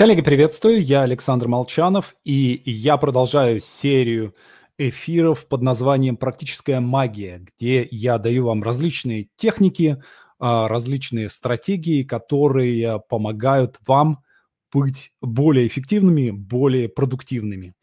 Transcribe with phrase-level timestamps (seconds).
[0.00, 4.34] Коллеги, приветствую, я Александр Молчанов, и я продолжаю серию
[4.78, 10.02] эфиров под названием «Практическая магия», где я даю вам различные техники,
[10.38, 14.24] а, различные стратегии, которые помогают вам
[14.72, 17.74] быть более эффективными, более продуктивными.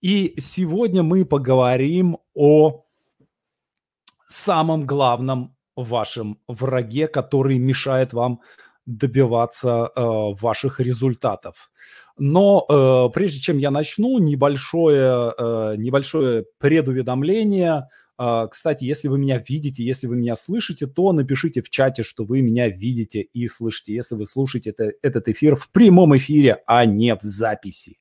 [0.00, 2.84] И сегодня мы поговорим о
[4.28, 8.40] самом главном вашем враге, который мешает вам
[8.86, 10.00] добиваться э,
[10.40, 11.70] ваших результатов.
[12.18, 17.88] Но э, прежде чем я начну, небольшое, э, небольшое предуведомление.
[18.18, 22.24] Э, кстати, если вы меня видите, если вы меня слышите, то напишите в чате, что
[22.24, 26.86] вы меня видите и слышите, если вы слушаете это, этот эфир в прямом эфире, а
[26.86, 27.98] не в записи.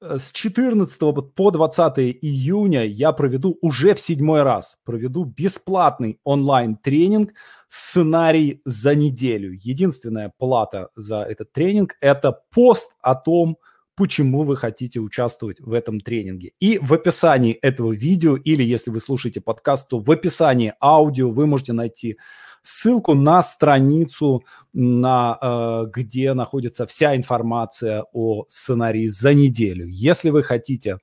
[0.00, 0.98] С 14
[1.34, 7.32] по 20 июня я проведу уже в седьмой раз, проведу бесплатный онлайн-тренинг
[7.68, 9.52] «Сценарий за неделю».
[9.52, 13.58] Единственная плата за этот тренинг– это пост о том,
[13.96, 16.52] почему вы хотите участвовать в этом тренинге.
[16.60, 21.46] И в описании этого видео, или если вы слушаете подкаст, то в описании аудио вы
[21.46, 22.16] можете найти
[22.62, 29.86] ссылку на страницу, на, э, где находится вся информация о сценарии за неделю.
[29.86, 30.98] Если вы хотите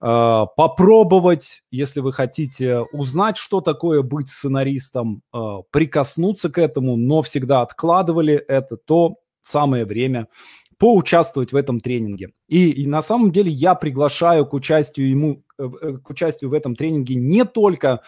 [0.00, 5.38] э, попробовать, если вы хотите узнать, что такое быть сценаристом, э,
[5.70, 10.28] прикоснуться к этому, но всегда откладывали это, то самое время
[10.78, 12.30] поучаствовать в этом тренинге.
[12.48, 17.16] И, и на самом деле я приглашаю к участию ему, к участию в этом тренинге
[17.16, 18.00] не только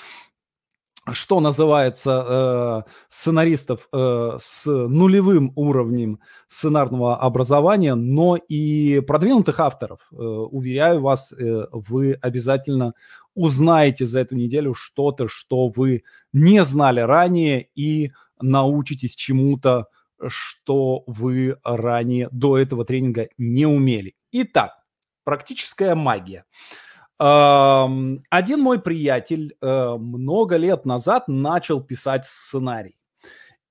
[1.11, 10.08] что называется, э, сценаристов э, с нулевым уровнем сценарного образования, но и продвинутых авторов.
[10.12, 12.95] Э, уверяю вас, э, вы обязательно
[13.34, 19.86] узнаете за эту неделю что-то, что вы не знали ранее, и научитесь чему-то,
[20.28, 24.14] что вы ранее до этого тренинга не умели.
[24.30, 24.73] Итак,
[25.25, 26.45] практическая магия.
[27.19, 32.97] Один мой приятель э, много лет назад начал писать сценарий.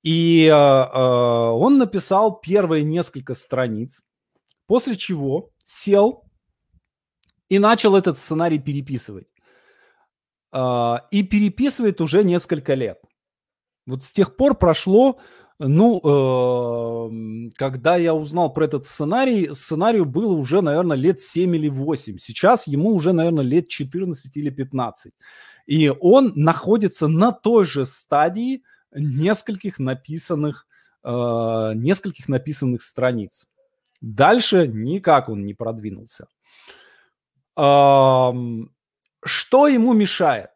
[0.04, 4.04] И э, э, он написал первые несколько страниц,
[4.68, 6.24] после чего сел
[7.50, 9.28] и начал этот сценарий переписывать.
[10.54, 13.02] И переписывает уже несколько лет.
[13.86, 15.20] Вот с тех пор прошло
[15.64, 21.70] ну, э, когда я узнал про этот сценарий, сценарию было уже, наверное, лет 7 или
[21.70, 22.18] 8.
[22.18, 25.14] Сейчас ему уже, наверное, лет 14 или 15.
[25.68, 28.64] И он находится на той же стадии
[28.96, 30.66] нескольких написанных,
[31.04, 33.48] э, нескольких написанных страниц.
[34.02, 36.26] Дальше никак он не продвинулся.
[37.56, 38.32] Э,
[39.24, 40.50] что ему мешает?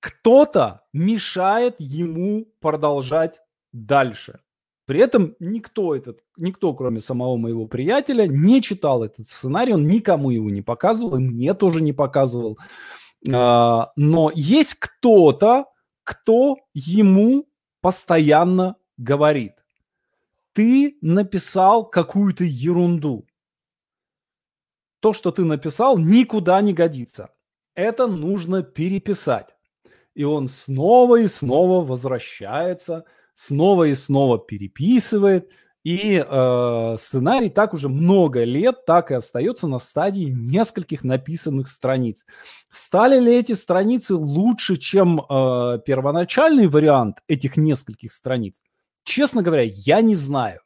[0.00, 3.42] Кто-то мешает ему продолжать
[3.72, 4.40] дальше.
[4.84, 10.30] При этом никто, этот, никто, кроме самого моего приятеля, не читал этот сценарий, он никому
[10.30, 12.58] его не показывал, и мне тоже не показывал.
[13.32, 15.66] А, но есть кто-то,
[16.04, 17.46] кто ему
[17.80, 19.52] постоянно говорит,
[20.52, 23.26] ты написал какую-то ерунду.
[25.00, 27.30] То, что ты написал, никуда не годится.
[27.74, 29.56] Это нужно переписать.
[30.14, 33.04] И он снова и снова возвращается
[33.34, 35.48] снова и снова переписывает.
[35.84, 42.24] И э, сценарий так уже много лет так и остается на стадии нескольких написанных страниц.
[42.70, 48.62] Стали ли эти страницы лучше, чем э, первоначальный вариант этих нескольких страниц?
[49.02, 50.60] Честно говоря, я не знаю.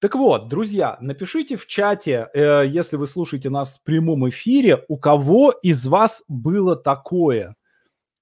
[0.00, 4.96] Так вот, друзья, напишите в чате, э, если вы слушаете нас в прямом эфире, у
[4.96, 7.54] кого из вас было такое.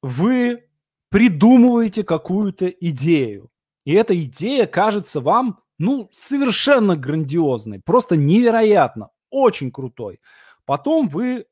[0.02, 0.64] Вы
[1.12, 3.50] придумываете какую-то идею.
[3.84, 10.20] И эта идея кажется вам, ну, совершенно грандиозной, просто невероятно, очень крутой.
[10.64, 11.46] Потом вы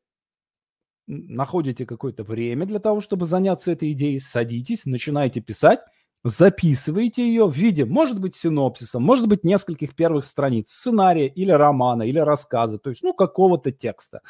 [1.07, 5.81] находите какое-то время для того, чтобы заняться этой идеей, садитесь, начинаете писать,
[6.23, 12.05] записываете ее в виде, может быть, синопсиса, может быть, нескольких первых страниц сценария или романа,
[12.05, 14.21] или рассказа, то есть, ну, какого-то текста.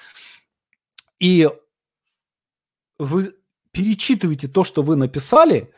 [1.18, 1.48] И
[2.98, 3.34] вы
[3.72, 5.72] перечитываете то, что вы написали,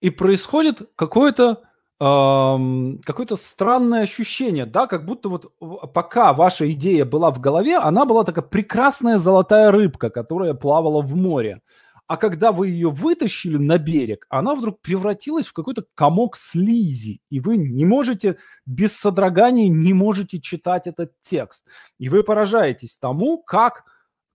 [0.00, 1.62] и происходит какое-то
[2.00, 5.52] какое-то странное ощущение, да, как будто вот
[5.92, 11.16] пока ваша идея была в голове, она была такая прекрасная золотая рыбка, которая плавала в
[11.16, 11.60] море.
[12.06, 17.40] А когда вы ее вытащили на берег, она вдруг превратилась в какой-то комок слизи, и
[17.40, 21.66] вы не можете без содрогания не можете читать этот текст.
[21.98, 23.82] И вы поражаетесь тому, как,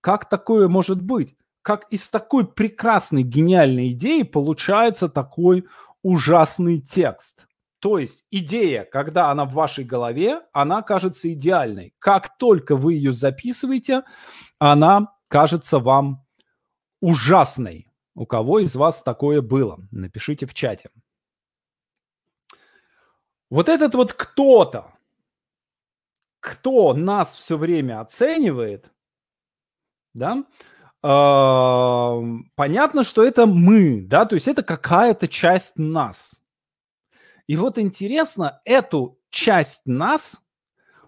[0.01, 5.65] как такое может быть как из такой прекрасной, гениальной идеи получается такой
[6.03, 7.47] ужасный текст.
[7.79, 11.95] То есть идея, когда она в вашей голове, она кажется идеальной.
[11.99, 14.03] Как только вы ее записываете,
[14.59, 16.25] она кажется вам
[17.01, 17.87] ужасной.
[18.13, 19.79] У кого из вас такое было?
[19.91, 20.89] Напишите в чате.
[23.49, 24.93] Вот этот вот кто-то,
[26.39, 28.91] кто нас все время оценивает,
[30.13, 30.43] да,
[31.03, 36.41] понятно, что это мы, да, то есть это какая-то часть нас.
[37.45, 40.41] И вот интересно эту часть нас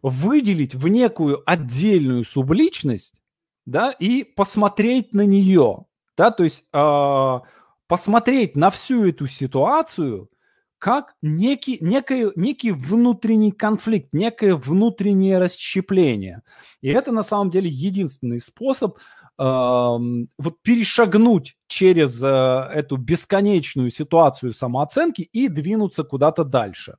[0.01, 3.21] выделить в некую отдельную субличность,
[3.65, 5.85] да, и посмотреть на нее,
[6.17, 7.39] да, то есть э,
[7.87, 10.29] посмотреть на всю эту ситуацию
[10.77, 16.41] как некий, некий, некий внутренний конфликт, некое внутреннее расщепление.
[16.81, 18.97] И это на самом деле единственный способ
[19.37, 26.95] вот перешагнуть через э, эту бесконечную ситуацию самооценки и двинуться куда-то дальше.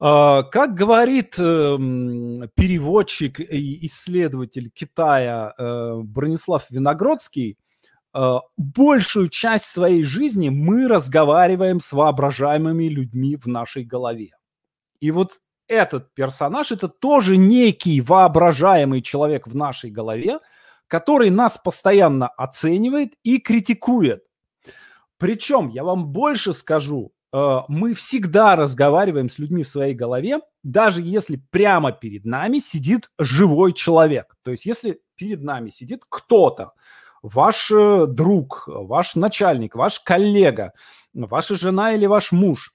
[0.00, 1.76] Э, как говорит э,
[2.54, 7.58] переводчик и исследователь Китая э, Бронислав Виногродский,
[8.14, 14.30] э, большую часть своей жизни мы разговариваем с воображаемыми людьми в нашей голове.
[15.00, 20.38] И вот этот персонаж это тоже некий воображаемый человек в нашей голове,
[20.88, 24.24] который нас постоянно оценивает и критикует.
[25.18, 31.02] Причем, я вам больше скажу, э, мы всегда разговариваем с людьми в своей голове, даже
[31.02, 34.36] если прямо перед нами сидит живой человек.
[34.42, 36.72] То есть если перед нами сидит кто-то,
[37.22, 40.72] ваш э, друг, ваш начальник, ваш коллега,
[41.14, 42.72] ваша жена или ваш муж,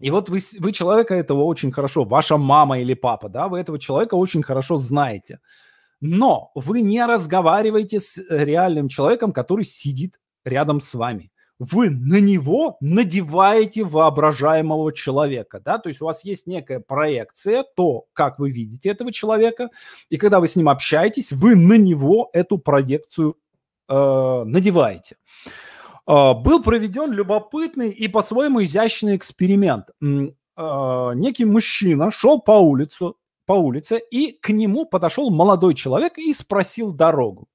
[0.00, 3.78] и вот вы, вы человека этого очень хорошо, ваша мама или папа, да, вы этого
[3.78, 5.38] человека очень хорошо знаете–
[6.00, 11.30] но вы не разговариваете с э, реальным человеком, который сидит рядом с вами.
[11.58, 18.06] Вы на него надеваете воображаемого человека, да, то есть у вас есть некая проекция, то,
[18.14, 19.68] как вы видите этого человека,
[20.08, 23.36] и когда вы с ним общаетесь, вы на него эту проекцию
[23.90, 25.16] э, надеваете.
[26.06, 29.90] Э, был проведен любопытный и по-своему изящный эксперимент.
[30.00, 33.18] Э, некий мужчина шел по улицу,
[33.50, 37.48] по улице, и к нему подошел молодой человек и спросил дорогу.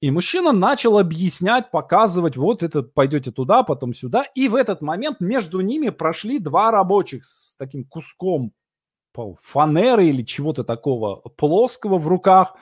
[0.00, 4.24] И мужчина начал объяснять, показывать, вот это пойдете туда, потом сюда.
[4.34, 8.54] И в этот момент между ними прошли два рабочих с таким куском
[9.42, 12.54] фанеры или чего-то такого плоского в руках.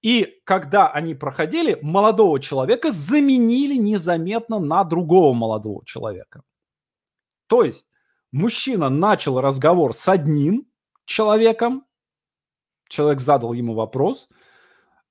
[0.00, 6.44] И когда они проходили, молодого человека заменили незаметно на другого молодого человека.
[7.48, 7.88] То есть
[8.30, 10.69] мужчина начал разговор с одним,
[11.10, 11.84] человеком,
[12.88, 14.28] человек задал ему вопрос,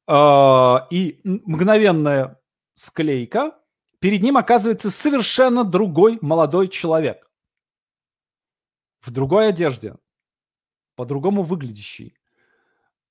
[0.07, 2.39] э, и мгновенная
[2.73, 3.59] склейка,
[3.99, 7.29] перед ним оказывается совершенно другой молодой человек.
[9.01, 9.95] В другой одежде,
[10.95, 12.15] по-другому выглядящий.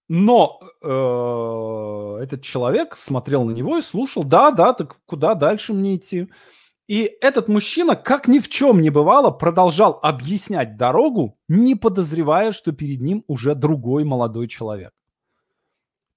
[0.08, 5.96] Но э, этот человек смотрел на него и слушал, да, да, так куда дальше мне
[5.96, 6.29] идти?
[6.88, 12.73] И этот мужчина, как ни в чем не бывало, продолжал объяснять дорогу, не подозревая, что
[12.73, 14.93] перед ним уже другой молодой человек.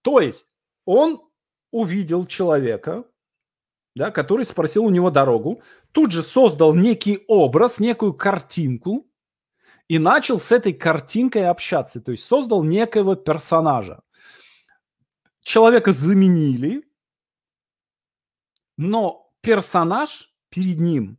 [0.02, 0.48] То есть
[0.86, 1.22] он
[1.72, 3.04] увидел человека,
[3.96, 9.06] да, который спросил у него дорогу, тут же создал некий образ, некую картинку
[9.90, 14.04] и начал с этой картинкой общаться, то есть создал некого персонажа.
[15.42, 16.84] Человека заменили,
[18.78, 21.17] но персонаж перед ним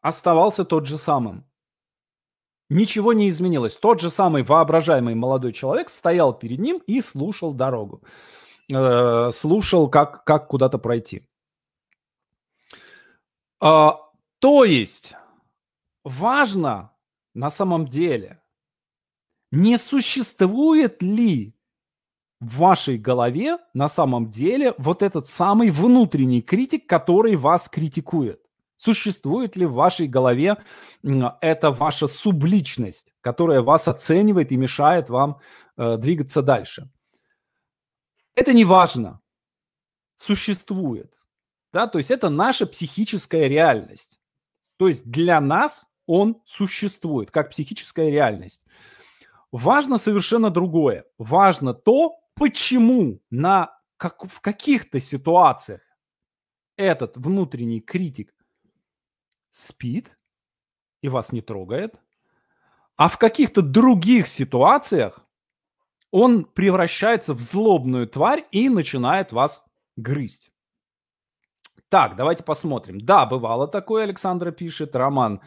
[0.00, 1.44] оставался тот же самым.
[2.70, 3.76] Ничего не изменилось.
[3.76, 8.02] Тот же самый воображаемый молодой человек стоял перед ним и слушал дорогу.
[8.72, 11.28] Э, слушал, как, как куда-то пройти.
[13.60, 13.90] Э,
[14.38, 15.14] то есть
[16.04, 16.94] важно
[17.34, 18.40] на самом деле,
[19.50, 21.53] не существует ли
[22.44, 28.40] в вашей голове на самом деле вот этот самый внутренний критик, который вас критикует?
[28.76, 30.56] Существует ли в вашей голове
[31.40, 35.38] эта ваша субличность, которая вас оценивает и мешает вам
[35.76, 36.90] э, двигаться дальше?
[38.34, 39.20] Это не важно.
[40.16, 41.14] Существует.
[41.72, 41.86] Да?
[41.86, 44.20] То есть это наша психическая реальность.
[44.76, 48.64] То есть для нас он существует как психическая реальность.
[49.50, 51.04] Важно совершенно другое.
[51.16, 55.80] Важно то, почему на, как, в каких-то ситуациях
[56.76, 58.34] этот внутренний критик
[59.50, 60.16] спит
[61.02, 61.94] и вас не трогает,
[62.96, 65.20] а в каких-то других ситуациях
[66.10, 69.64] он превращается в злобную тварь и начинает вас
[69.96, 70.52] грызть.
[71.88, 73.00] Так, давайте посмотрим.
[73.00, 74.96] Да, бывало такое, Александра пишет.
[74.96, 75.40] Роман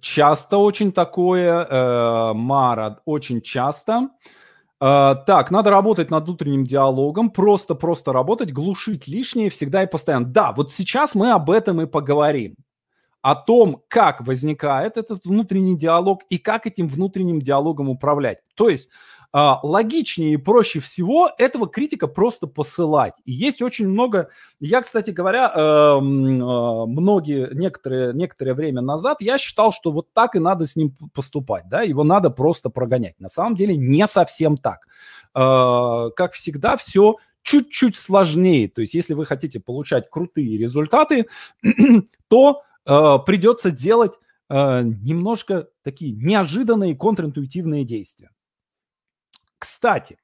[0.00, 3.92] Часто очень такое, э, Мара, очень часто.
[3.92, 4.39] Э,
[4.80, 10.26] так, надо работать над внутренним диалогом, просто-просто работать, глушить лишнее всегда и постоянно.
[10.26, 12.56] Да, вот сейчас мы об этом и поговорим.
[13.20, 18.38] О том, как возникает этот внутренний диалог и как этим внутренним диалогом управлять.
[18.54, 18.94] То есть а,
[19.32, 23.14] логичнее и проще всего этого критика просто посылать.
[23.24, 24.30] И есть очень много...
[24.58, 30.34] Я, кстати говоря, эм, э, многие, некоторые, некоторое время назад я считал, что вот так
[30.34, 33.20] и надо с ним поступать, да, его надо просто прогонять.
[33.20, 34.88] На самом деле не совсем так.
[35.34, 38.68] Э, как всегда, все чуть-чуть сложнее.
[38.68, 41.26] То есть если вы хотите получать крутые результаты,
[42.28, 44.12] то придется делать
[44.48, 48.30] немножко такие неожиданные контринтуитивные действия.
[49.60, 50.18] Кстати,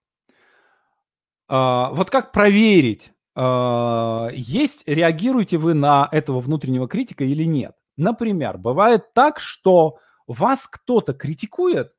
[1.47, 7.77] а, вот как проверить, а, есть, реагируете вы на этого внутреннего критика или нет?
[7.97, 11.95] Например, бывает так, что вас кто-то критикует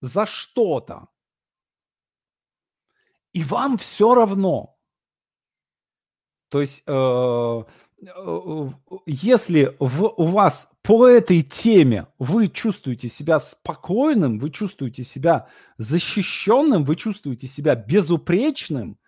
[0.00, 1.08] за что-то,
[3.32, 4.76] и вам все равно.
[6.50, 7.64] То есть э,
[9.06, 15.48] если в, у вас по этой теме вы чувствуете себя спокойным, вы чувствуете себя
[15.78, 18.98] защищенным, вы чувствуете себя безупречным,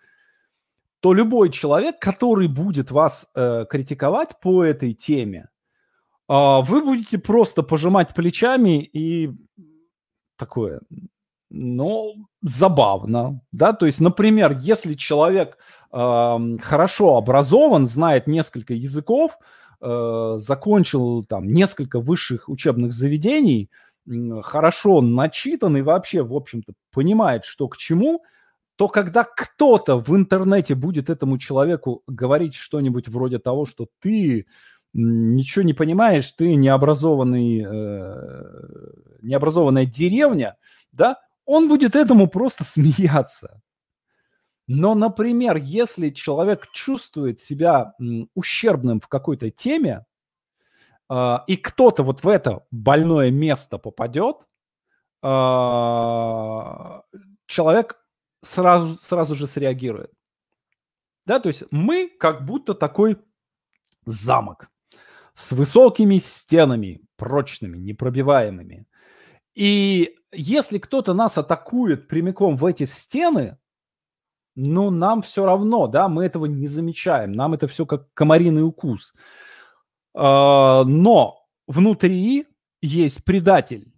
[0.99, 5.49] то любой человек, который будет вас э, критиковать по этой теме,
[6.27, 9.31] э, вы будете просто пожимать плечами и
[10.37, 10.81] такое,
[11.49, 15.57] ну, забавно, да, то есть, например, если человек
[15.91, 19.37] э, хорошо образован, знает несколько языков,
[19.79, 23.69] э, закончил там несколько высших учебных заведений,
[24.07, 28.23] э, хорошо начитан и вообще, в общем-то, понимает, что к чему,
[28.75, 34.45] то когда кто-то в интернете будет этому человеку говорить что-нибудь вроде того, что ты
[34.93, 38.43] ничего не понимаешь, ты необразованный, э,
[39.21, 40.57] необразованная деревня,
[40.91, 43.61] да, он будет этому просто смеяться.
[44.67, 47.93] Но, например, если человек чувствует себя
[48.35, 50.05] ущербным в какой-то теме,
[51.09, 54.45] э, и кто-то вот в это больное место попадет,
[55.23, 55.27] э,
[57.45, 58.05] человек
[58.41, 60.11] сразу, сразу же среагирует.
[61.25, 63.17] Да, то есть мы как будто такой
[64.05, 64.69] замок
[65.33, 68.85] с высокими стенами, прочными, непробиваемыми.
[69.57, 73.57] И если кто-то нас атакует прямиком в эти стены,
[74.55, 77.31] ну, нам все равно, да, мы этого не замечаем.
[77.31, 79.15] Нам это все как комариный укус.
[80.13, 82.45] А, но внутри
[82.83, 83.91] есть предатель.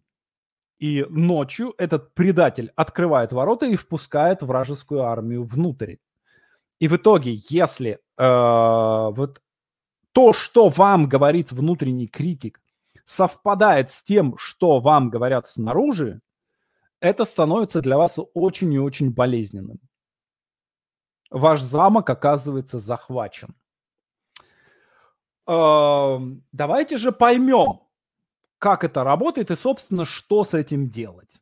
[0.79, 5.95] И ночью этот предатель открывает ворота и впускает вражескую армию внутрь.
[6.79, 9.41] И в итоге, если э, вот
[10.13, 12.61] то, что вам говорит внутренний критик,
[13.09, 16.21] совпадает с тем, что вам говорят снаружи,
[16.99, 19.79] это становится для вас очень и очень болезненным.
[21.31, 23.55] Ваш замок оказывается захвачен.
[25.47, 27.81] Эм, давайте же поймем,
[28.59, 31.41] как это работает и, собственно, что с этим делать.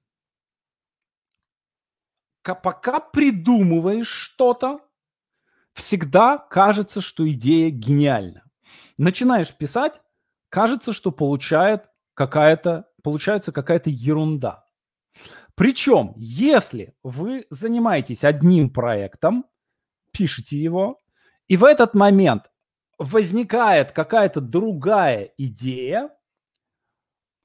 [2.44, 4.80] Пока придумываешь что-то,
[5.74, 8.44] всегда кажется, что идея гениальна.
[8.98, 10.02] Начинаешь писать,
[10.50, 14.66] кажется, что получает какая-то, получается какая-то ерунда.
[15.56, 19.46] Причем, если вы занимаетесь одним проектом,
[20.12, 21.02] пишете его,
[21.48, 22.52] и в этот момент
[22.98, 26.10] возникает какая-то другая идея,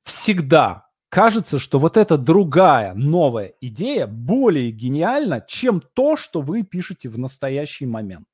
[0.05, 7.09] всегда кажется, что вот эта другая новая идея более гениальна, чем то, что вы пишете
[7.09, 8.27] в настоящий момент.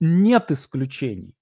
[0.00, 1.37] Нет исключений.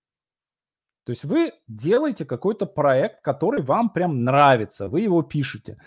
[1.06, 5.78] То есть вы делаете какой-то проект, который вам прям нравится, вы его пишете.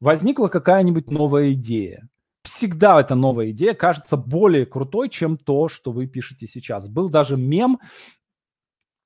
[0.00, 2.08] Возникла какая-нибудь новая идея.
[2.42, 6.88] Всегда эта новая идея кажется более крутой, чем то, что вы пишете сейчас.
[6.88, 7.80] Был даже мем,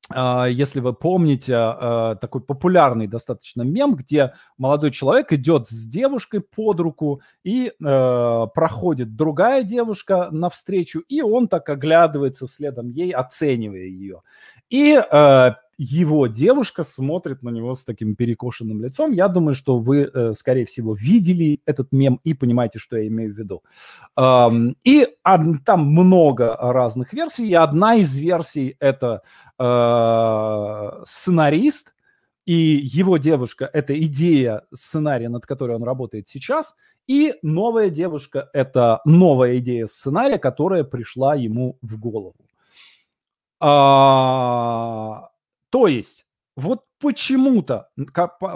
[0.08, 6.40] а, если вы помните, а, такой популярный достаточно мем, где молодой человек идет с девушкой
[6.40, 13.86] под руку, и э, проходит другая девушка навстречу, и он так оглядывается вследом ей, оценивая
[13.86, 14.22] ее.
[14.70, 19.12] И э, его девушка смотрит на него с таким перекошенным лицом.
[19.12, 23.34] Я думаю, что вы, э, скорее всего, видели этот мем и понимаете, что я имею
[23.34, 23.62] в виду.
[24.16, 27.48] Эм, и а, там много разных версий.
[27.48, 29.22] И одна из версий это
[29.58, 31.92] э, сценарист,
[32.46, 36.76] и его девушка– это идея сценария, над которой он работает сейчас,
[37.08, 42.36] и новая девушка– это новая идея сценария, которая пришла ему в голову.
[43.60, 45.30] А,
[45.70, 47.88] то есть вот почему-то,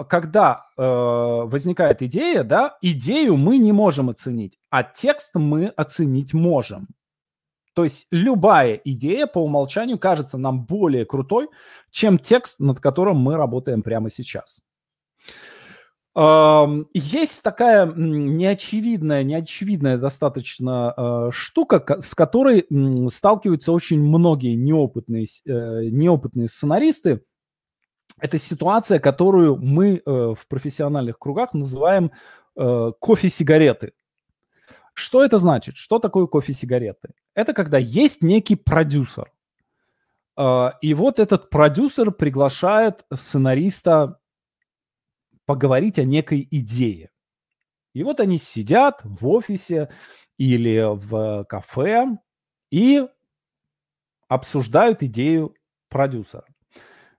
[0.09, 6.87] когда э, возникает идея, да, идею мы не можем оценить, а текст мы оценить можем.
[7.73, 11.49] То есть любая идея по умолчанию кажется нам более крутой,
[11.89, 14.63] чем текст, над которым мы работаем прямо сейчас.
[16.13, 22.67] Есть такая неочевидная, неочевидная достаточно э, штука, с которой
[23.09, 27.23] сталкиваются очень многие неопытные, э, неопытные сценаристы.
[28.19, 32.11] Это ситуация, которую мы э, в профессиональных кругах называем
[32.53, 33.93] кофе-сигареты.
[34.93, 35.77] Что это значит?
[35.77, 37.13] Что такое кофе-сигареты?
[37.33, 39.31] Это когда есть некий продюсер.
[40.37, 44.19] И вот этот продюсер приглашает сценариста
[45.51, 47.09] поговорить о некой идее.
[47.93, 49.89] И вот они сидят в офисе
[50.37, 52.07] или в кафе
[52.71, 53.05] и
[54.29, 55.53] обсуждают идею
[55.89, 56.45] продюсера.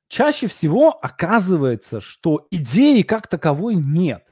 [0.08, 4.24] Чаще всего оказывается, что идеи как таковой нет.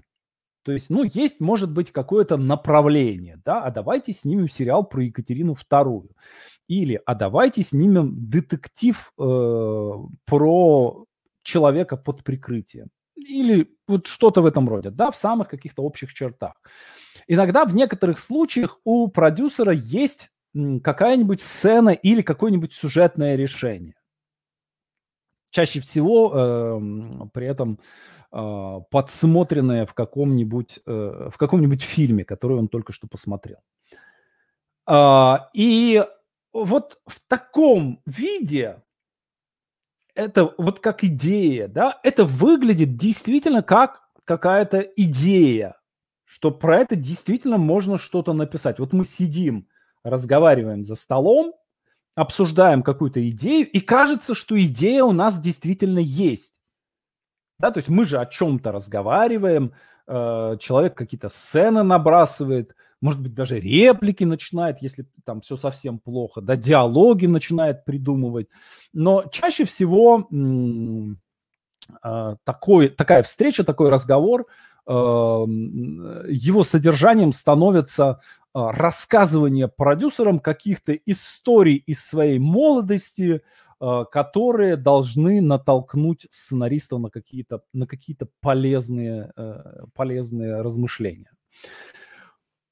[0.63, 5.55] То есть, ну, есть, может быть, какое-то направление, да, а давайте снимем сериал про Екатерину
[5.71, 6.11] II.
[6.69, 9.91] Или, а давайте снимем детектив э,
[10.25, 11.05] про
[11.43, 12.89] человека под прикрытием
[13.21, 16.55] или вот что-то в этом роде, да, в самых каких-то общих чертах.
[17.27, 20.31] Иногда в некоторых случаях у продюсера есть
[20.83, 23.95] какая-нибудь сцена или какое-нибудь сюжетное решение.
[25.51, 26.81] Чаще всего э,
[27.33, 27.81] при этом
[28.33, 33.59] э, подсмотренное в каком-нибудь э, в каком-нибудь фильме, который он только что посмотрел.
[34.89, 36.05] Э, и
[36.53, 38.83] вот в таком виде
[40.21, 45.77] это вот как идея, да, это выглядит действительно как какая-то идея,
[46.25, 48.79] что про это действительно можно что-то написать.
[48.79, 49.67] Вот мы сидим,
[50.05, 51.55] разговариваем за столом,
[52.15, 56.61] обсуждаем какую-то идею, и кажется, что идея у нас действительно есть.
[57.59, 59.73] Да, то есть мы же о чем-то разговариваем,
[60.07, 66.41] э, человек какие-то сцены набрасывает, может быть, даже реплики начинает, если там все совсем плохо,
[66.41, 68.49] да, диалоги начинает придумывать.
[68.93, 70.29] Но чаще всего
[72.05, 74.47] э, такой, такая встреча, такой разговор,
[74.87, 78.21] э, его содержанием становится
[78.55, 83.43] э, рассказывание продюсерам каких-то историй из своей молодости,
[84.13, 89.33] которые должны натолкнуть сценаристов на какие-то на какие-то полезные
[89.95, 91.31] полезные размышления.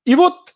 [0.09, 0.55] И вот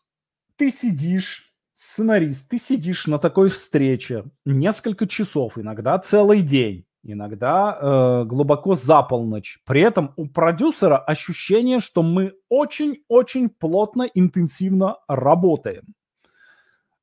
[0.57, 8.25] ты сидишь, сценарист, ты сидишь на такой встрече несколько часов, иногда целый день, иногда э,
[8.25, 9.59] глубоко за полночь.
[9.67, 15.85] При этом у продюсера ощущение, что мы очень-очень плотно, интенсивно работаем.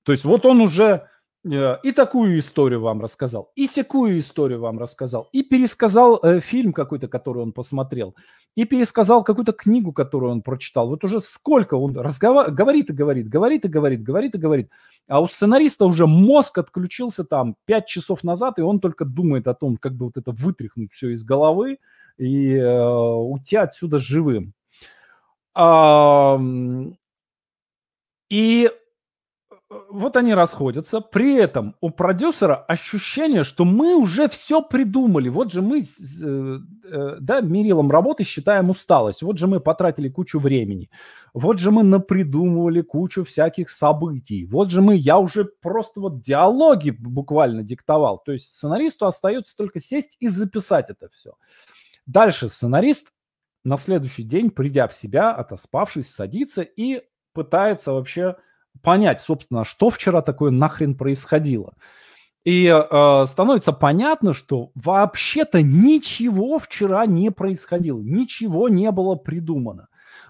[0.02, 1.08] То есть вот он уже
[1.46, 6.74] Э, и такую историю вам рассказал, и всякую историю вам рассказал, и пересказал э, фильм
[6.74, 8.16] какой-то, который он посмотрел,
[8.56, 10.90] и пересказал какую-то книгу, которую он прочитал.
[10.90, 12.52] Вот уже сколько он разговар...
[12.52, 14.70] говорит и говорит, говорит и говорит, говорит и говорит.
[15.08, 19.54] А у сценариста уже мозг отключился там 5 часов назад, и он только думает о
[19.54, 21.80] том, как бы вот это вытряхнуть все из головы
[22.18, 24.54] и э, уйти отсюда живым.
[25.56, 26.40] А,
[28.30, 28.72] и
[29.70, 31.00] вот они расходятся.
[31.00, 35.30] При этом у продюсера ощущение, что мы уже все придумали.
[35.30, 36.60] Вот же мы, э,
[36.92, 39.22] э, да, мерилом работы считаем усталость.
[39.22, 40.90] Вот же мы потратили кучу времени.
[41.34, 44.46] Вот же мы напридумывали кучу всяких событий.
[44.46, 48.18] Вот же мы, я уже просто вот диалоги буквально диктовал.
[48.18, 51.34] То есть сценаристу остается только сесть и записать это все.
[52.08, 53.12] Дальше сценарист
[53.64, 57.04] на следующий день, придя в себя, отоспавшись, садится и
[57.34, 58.36] пытается вообще
[58.82, 61.74] понять, собственно, что вчера такое нахрен происходило.
[62.46, 69.88] И э, становится понятно, что вообще-то ничего вчера не происходило, ничего не было придумано.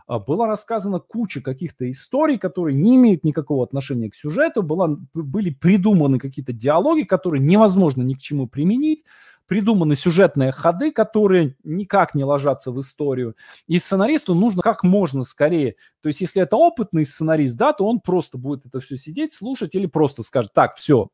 [0.08, 5.52] Э, была рассказана куча каких-то историй, которые не имеют никакого отношения к сюжету, была, были
[5.52, 9.04] придуманы какие-то диалоги, которые невозможно ни к чему применить
[9.50, 13.36] придуманы сюжетные ходы, которые никак не ложатся в историю.
[13.68, 15.76] И сценаристу нужно как можно скорее.
[16.02, 19.74] То есть, если это опытный сценарист, да, то он просто будет это все сидеть, слушать
[19.74, 21.10] или просто скажет, так, все,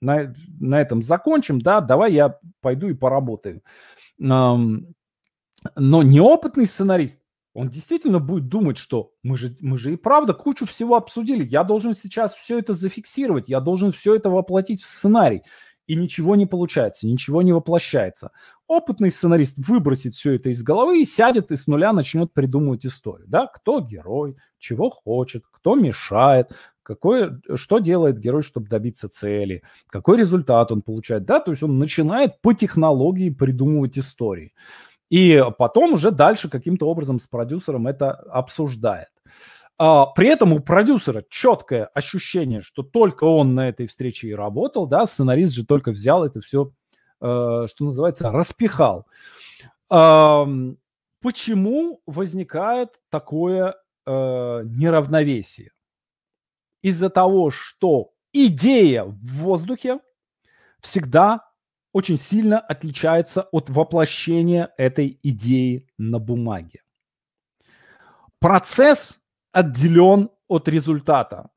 [0.00, 3.62] на, на этом закончим, да, давай я пойду и поработаю.
[4.18, 4.66] Но
[5.76, 7.20] неопытный сценарист,
[7.54, 11.62] он действительно будет думать, что мы же, мы же и правда кучу всего обсудили, я
[11.62, 15.42] должен сейчас все это зафиксировать, я должен все это воплотить в сценарий
[15.88, 18.30] и ничего не получается, ничего не воплощается.
[18.68, 23.26] Опытный сценарист выбросит все это из головы и сядет и с нуля начнет придумывать историю.
[23.26, 23.46] Да?
[23.46, 30.70] Кто герой, чего хочет, кто мешает, какой, что делает герой, чтобы добиться цели, какой результат
[30.72, 34.52] он получает, да, то есть он начинает по технологии придумывать истории.
[35.10, 39.08] И потом уже дальше каким-то образом с продюсером это обсуждает.
[39.78, 44.86] А, при этом у продюсера четкое ощущение, что только он на этой встрече и работал,
[44.86, 46.72] да, сценарист же только взял это все,
[47.20, 49.06] э, что называется, распихал.
[51.20, 53.74] Почему возникает такое
[54.06, 54.12] э,
[54.64, 55.72] неравновесие?
[56.82, 59.98] Из-за того, что идея в воздухе
[60.80, 61.48] всегда
[61.92, 66.82] очень сильно отличается от воплощения этой идеи на бумаге.
[68.38, 69.20] Процесс
[69.52, 71.50] отделен от результата.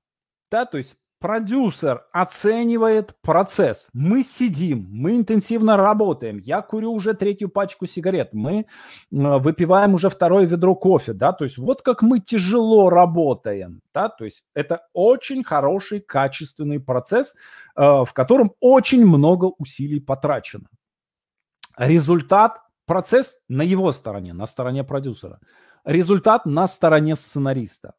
[0.49, 3.89] Да, то есть продюсер оценивает процесс.
[3.93, 6.39] Мы сидим, мы интенсивно работаем.
[6.39, 8.33] Я курю уже третью пачку сигарет.
[8.33, 8.65] Мы
[9.11, 11.13] выпиваем уже второе ведро кофе.
[11.13, 11.31] Да?
[11.31, 13.81] То есть вот как мы тяжело работаем.
[13.93, 14.09] Да?
[14.09, 17.35] То есть это очень хороший, качественный процесс,
[17.75, 20.65] э, в котором очень много усилий потрачено.
[21.77, 25.39] Результат, процесс на его стороне, на стороне продюсера.
[25.85, 27.95] Результат на стороне сценариста.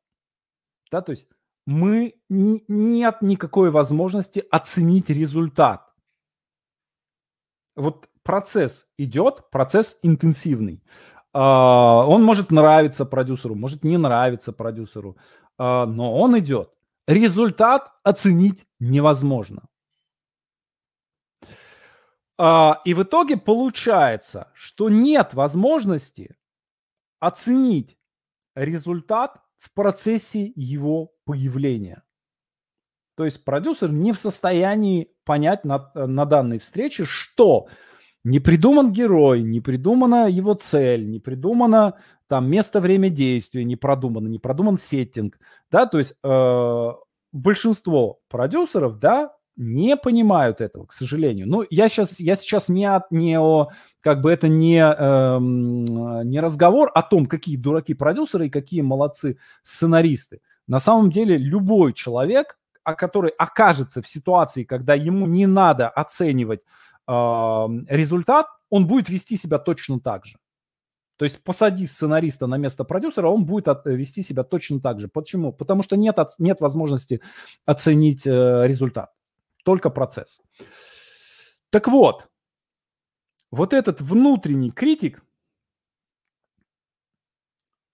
[0.91, 1.01] Да?
[1.03, 1.29] То есть
[1.67, 5.89] мы нет никакой возможности оценить результат.
[7.77, 10.83] Вот процесс идет, процесс интенсивный.
[11.33, 15.17] А, он может нравиться продюсеру, может не нравиться продюсеру,
[15.59, 16.71] а, но он идет.
[17.07, 19.63] Результат оценить невозможно.
[22.39, 26.37] А, и в итоге получается, что нет возможности
[27.23, 27.97] оценить
[28.57, 32.03] результат в процессе его появления.
[33.17, 37.69] То есть продюсер не в состоянии понять на, на данной встрече, что
[38.25, 41.95] не придуман герой, не придумана его цель, не придумано
[42.27, 45.39] там место, время действия, не продумано, не продуман сеттинг,
[45.71, 46.93] да, то есть э,
[47.31, 51.49] большинство продюсеров, да, не понимают этого, к сожалению.
[51.49, 53.69] Ну, я сейчас, я сейчас не, от, не о,
[54.01, 55.85] как бы это не, эм,
[56.29, 60.41] не разговор о том, какие дураки продюсеры и какие молодцы сценаристы.
[60.67, 66.61] На самом деле любой человек, а который окажется в ситуации, когда ему не надо оценивать
[67.09, 67.13] э,
[67.89, 70.39] результат, он будет вести себя точно так же.
[71.23, 75.07] То есть посади сценариста на место продюсера, он будет от, вести себя точно так же.
[75.07, 75.53] Почему?
[75.53, 77.21] Потому что нет, от, нет возможности
[77.65, 79.13] оценить э, результат,
[79.63, 80.43] только процесс.
[81.71, 82.29] Так вот,
[83.51, 85.23] вот этот внутренний критик,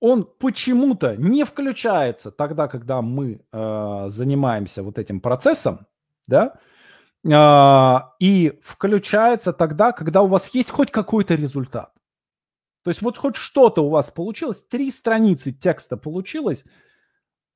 [0.00, 5.86] он почему-то не включается тогда, когда мы э, занимаемся вот этим процессом,
[6.28, 6.58] да,
[7.24, 11.92] э, и включается тогда, когда у вас есть хоть какой-то результат.
[12.84, 16.64] То есть вот хоть что-то у вас получилось, три страницы текста получилось,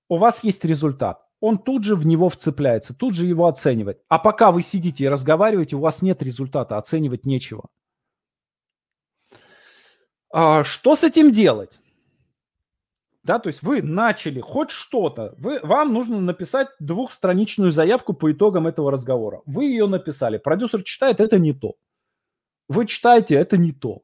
[0.08, 1.24] у вас есть результат.
[1.42, 4.02] Он тут же в него вцепляется, тут же его оценивает.
[4.08, 7.68] А пока вы сидите и разговариваете, у вас нет результата, оценивать нечего.
[10.32, 11.82] А, что с этим делать?
[13.24, 18.66] да, то есть вы начали хоть что-то, вы, вам нужно написать двухстраничную заявку по итогам
[18.66, 19.42] этого разговора.
[19.46, 21.74] Вы ее написали, продюсер читает, это не то.
[22.68, 24.02] Вы читаете, это не то.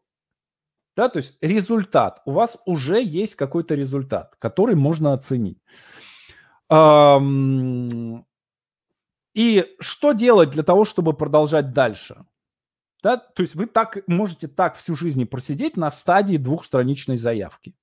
[0.96, 5.58] Да, то есть результат, у вас уже есть какой-то результат, который можно оценить.
[9.34, 12.24] И что делать для того, чтобы продолжать дальше?
[13.02, 17.74] Да, то есть вы так можете так всю жизнь просидеть на стадии двухстраничной заявки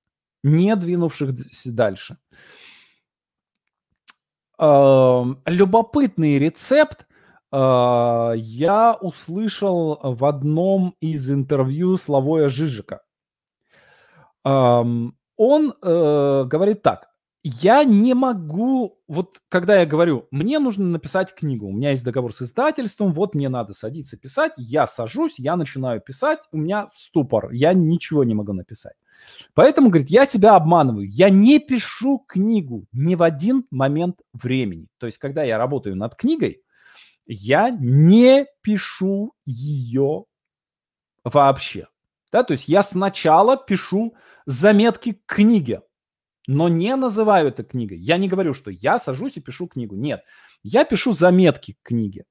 [0.46, 2.18] не двинувшихся дальше.
[4.58, 7.06] Любопытный рецепт
[7.52, 13.02] а, я услышал в одном из интервью Славоя Жижика.
[14.42, 15.14] Он
[15.82, 17.10] э, говорит так.
[17.48, 22.34] Я не могу, вот когда я говорю, мне нужно написать книгу, у меня есть договор
[22.34, 27.52] с издательством, вот мне надо садиться писать, я сажусь, я начинаю писать, у меня ступор,
[27.52, 28.94] я ничего не могу написать.
[29.54, 31.08] Поэтому, говорит, я себя обманываю.
[31.08, 34.88] Я не пишу книгу ни в один момент времени.
[34.98, 36.64] То есть, когда я работаю над книгой,
[37.26, 40.24] я не пишу ее
[41.22, 41.86] вообще.
[42.32, 45.82] Да, то есть я сначала пишу заметки к книге,
[46.46, 47.98] но не называю это книгой.
[47.98, 49.96] Я не говорю, что я сажусь и пишу книгу.
[49.96, 50.22] Нет,
[50.62, 52.24] я пишу заметки к книге.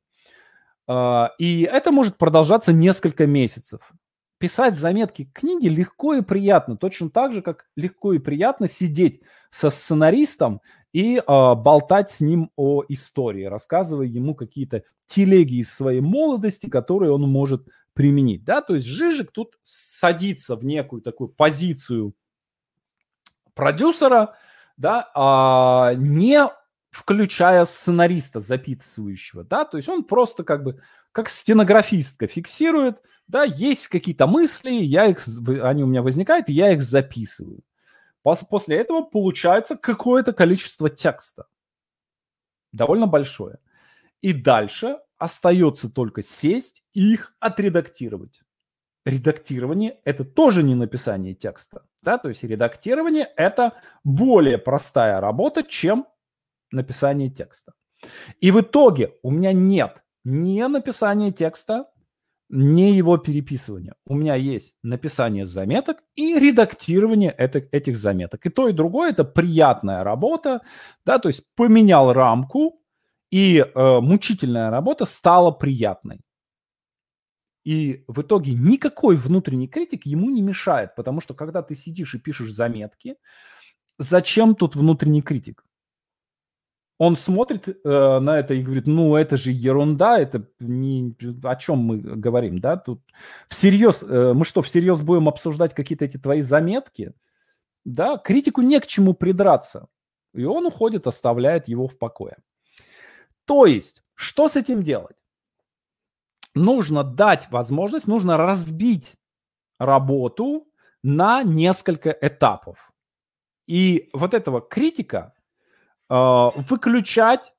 [0.87, 3.93] А, и это может продолжаться несколько месяцев
[4.37, 9.21] писать заметки к книге легко и приятно, точно так же, как легко и приятно сидеть
[9.49, 10.61] со сценаристом
[10.93, 17.11] и э, болтать с ним о истории, рассказывая ему какие-то телеги из своей молодости, которые
[17.11, 18.43] он может применить.
[18.43, 18.61] Да?
[18.61, 22.13] То есть Жижик тут садится в некую такую позицию
[23.55, 24.35] продюсера,
[24.77, 26.47] да, а, не
[26.91, 33.87] включая сценариста, записывающего, да, то есть он просто как бы как стенографистка фиксирует, да, есть
[33.87, 35.25] какие-то мысли, я их,
[35.63, 37.63] они у меня возникают, я их записываю.
[38.21, 41.45] После этого получается какое-то количество текста,
[42.71, 43.59] довольно большое.
[44.21, 48.41] И дальше остается только сесть и их отредактировать.
[49.05, 51.83] Редактирование– это тоже не написание текста.
[52.03, 52.17] Да?
[52.17, 56.07] То есть редактирование– это более простая работа, чем
[56.71, 57.73] написание текста.
[58.41, 61.85] И в итоге у меня нет ни написания текста,
[62.49, 63.95] ни его переписывания.
[64.05, 68.45] У меня есть написание заметок и редактирование это, этих заметок.
[68.45, 70.61] И то, и другое– это приятная работа,
[71.05, 72.81] да, то есть поменял рамку,
[73.31, 76.21] и э, мучительная работа стала приятной.
[77.65, 82.19] И в итоге никакой внутренний критик ему не мешает, потому что когда ты сидишь и
[82.19, 83.15] пишешь заметки,
[83.97, 85.65] зачем тут внутренний критик?
[86.97, 91.79] Он смотрит э, на это и говорит, ну это же ерунда, это не о чем
[91.79, 92.77] мы говорим, да?
[92.77, 93.01] Тут
[93.49, 97.13] всерьез, э, мы что, всерьез будем обсуждать какие-то эти твои заметки?
[97.83, 99.87] Да, критику не к чему придраться.
[100.33, 102.37] И он уходит, оставляет его в покое.
[103.45, 105.24] То есть, что с этим делать?
[106.55, 109.15] Нужно дать возможность, нужно разбить
[109.79, 110.67] работу
[111.03, 112.91] на несколько этапов.
[113.67, 115.33] И вот этого критика
[116.09, 117.53] э, выключать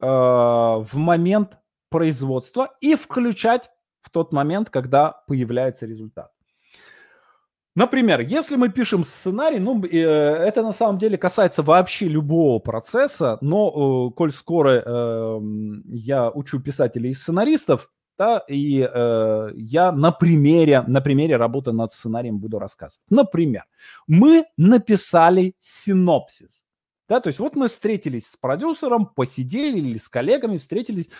[0.00, 1.58] э, в момент
[1.90, 6.34] производства и включать в тот момент, когда появляется результат.
[7.76, 13.38] Например, если мы пишем сценарий, ну, э, это на самом деле касается вообще любого процесса,
[13.40, 15.40] но, э, коль скоро э,
[15.86, 21.92] я учу писателей и сценаристов, да, и э, я на примере, на примере работы над
[21.92, 23.04] сценарием буду рассказывать.
[23.10, 23.64] Например,
[24.06, 26.64] мы написали синопсис.
[27.06, 31.10] Да, то есть вот мы встретились с продюсером, посидели или с коллегами, встретились,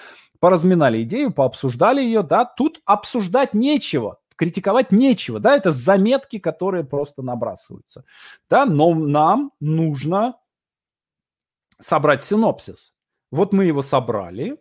[0.41, 7.21] поразминали идею, пообсуждали ее, да, тут обсуждать нечего, критиковать нечего, да, это заметки, которые просто
[7.21, 8.05] набрасываются,
[8.49, 10.37] да, но нам нужно
[11.79, 12.95] собрать синопсис.
[13.31, 14.57] Вот мы его собрали,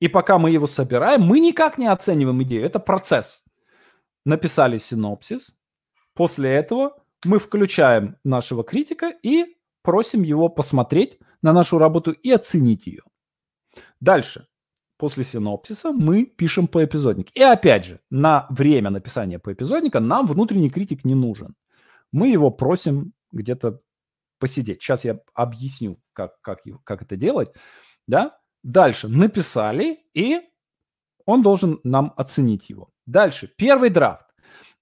[0.00, 2.66] и пока мы его собираем, мы никак не оцениваем идею.
[2.66, 3.44] Это процесс.
[4.24, 5.58] Написали синопсис.
[6.14, 12.86] После этого мы включаем нашего критика и просим его посмотреть на нашу работу и оценить
[12.86, 13.02] ее.
[14.00, 14.46] Дальше.
[14.98, 17.28] После синопсиса мы пишем по эпизодник.
[17.34, 21.54] И опять же, на время написания по эпизодника нам внутренний критик не нужен.
[22.12, 23.80] Мы его просим где-то
[24.38, 24.82] посидеть.
[24.82, 27.52] Сейчас я объясню, как, как, как это делать.
[28.06, 28.38] Да?
[28.66, 30.40] Дальше написали, и
[31.24, 32.90] он должен нам оценить его.
[33.06, 34.26] Дальше, первый драфт.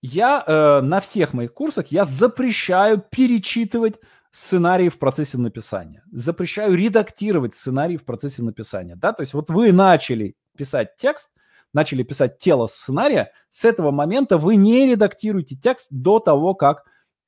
[0.01, 6.03] Я э, на всех моих курсах я запрещаю перечитывать сценарии в процессе написания.
[6.11, 8.97] Запрещаю редактировать сценарий в процессе написания.
[8.97, 9.13] Да?
[9.13, 11.35] То есть вот вы начали писать текст,
[11.75, 16.85] начали писать тело сценария, с этого момента вы не редактируете текст до того, как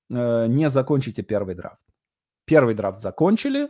[0.09, 1.83] э, не закончите первый драфт.
[2.47, 3.69] Первый драфт закончили,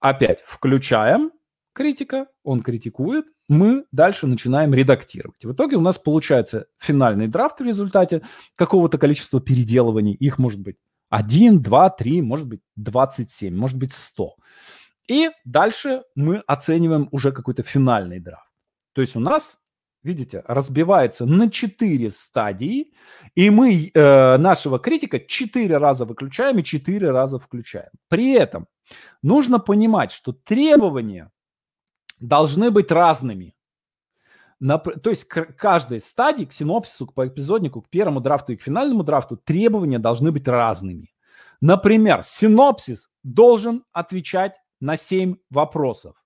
[0.00, 1.30] опять включаем,
[1.74, 5.44] критика, он критикует, мы дальше начинаем редактировать.
[5.44, 8.22] В итоге у нас получается финальный драфт в результате
[8.54, 10.14] какого-то количества переделываний.
[10.14, 10.76] Их может быть
[11.10, 14.34] 1, 2, 3, может быть 27, может быть 100.
[15.08, 18.48] И дальше мы оцениваем уже какой-то финальный драфт.
[18.94, 19.58] То есть у нас,
[20.02, 22.94] видите, разбивается на 4 стадии,
[23.34, 27.90] и мы э, нашего критика 4 раза выключаем и 4 раза включаем.
[28.08, 28.66] При этом
[29.22, 31.30] нужно понимать, что требования
[32.28, 33.54] должны быть разными.
[34.60, 38.62] На, то есть к каждой стадии, к синопсису, к эпизоднику, к первому драфту и к
[38.62, 41.12] финальному драфту требования должны быть разными.
[41.60, 46.16] Например, синопсис должен отвечать на 7 вопросов.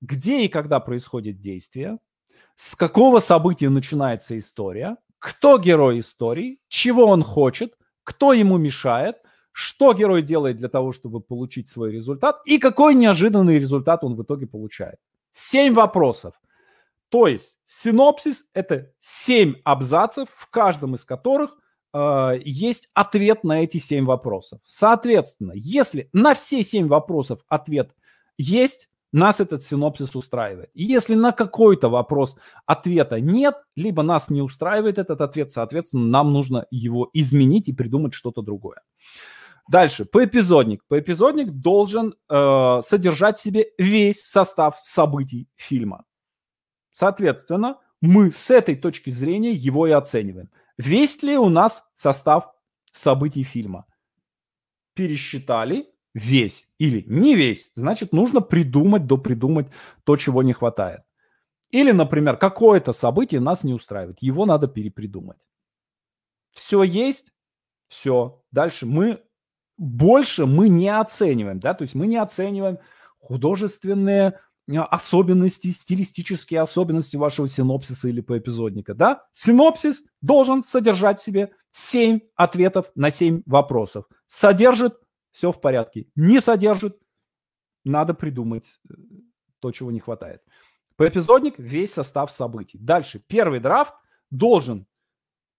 [0.00, 1.98] Где и когда происходит действие,
[2.54, 7.74] с какого события начинается история, кто герой истории, чего он хочет,
[8.04, 9.16] кто ему мешает,
[9.52, 14.22] что герой делает для того, чтобы получить свой результат и какой неожиданный результат он в
[14.22, 14.98] итоге получает.
[15.32, 16.34] Семь вопросов.
[17.08, 21.58] То есть синопсис– это семь абзацев, в каждом из которых
[21.92, 24.60] э, есть ответ на эти семь вопросов.
[24.64, 27.90] Соответственно, если на все семь вопросов ответ
[28.38, 30.70] есть, нас этот синопсис устраивает.
[30.72, 36.66] Если на какой-то вопрос ответа нет, либо нас не устраивает этот ответ, соответственно, нам нужно
[36.70, 38.80] его изменить и придумать что-то другое.
[39.72, 40.84] Дальше, поэпизодник.
[40.86, 46.04] Поэпизодник должен э, содержать в себе весь состав событий фильма.
[46.92, 50.50] Соответственно, мы с этой точки зрения его и оцениваем.
[50.76, 52.52] Весь ли у нас состав
[52.92, 53.86] событий фильма?
[54.92, 59.68] Пересчитали, весь или не весь, значит, нужно придумать, допридумать
[60.04, 61.00] то, чего не хватает.
[61.70, 65.48] Или, например, какое-то событие нас не устраивает, его надо перепридумать.
[66.50, 67.32] Все есть,
[67.86, 68.44] все.
[68.50, 69.22] Дальше мы
[69.82, 72.78] больше мы не оцениваем, да, то есть мы не оцениваем
[73.18, 74.38] художественные
[74.70, 79.26] а, особенности, стилистические особенности вашего синопсиса или поэпизодника, да?
[79.32, 84.04] Синопсис должен содержать в себе 7 ответов на 7 вопросов.
[84.28, 84.94] Содержит–
[85.32, 86.06] все в порядке.
[86.14, 86.96] Не содержит–
[87.84, 88.94] надо придумать э,
[89.58, 90.42] то, чего не хватает.
[90.94, 92.78] Поэпизодник– весь состав событий.
[92.78, 93.20] Дальше.
[93.26, 93.94] Первый драфт
[94.30, 94.86] должен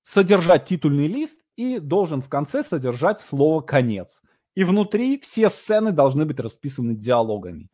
[0.01, 4.21] содержать титульный лист и должен в конце содержать слово «конец».
[4.55, 7.69] И внутри все сцены должны быть расписаны диалогами.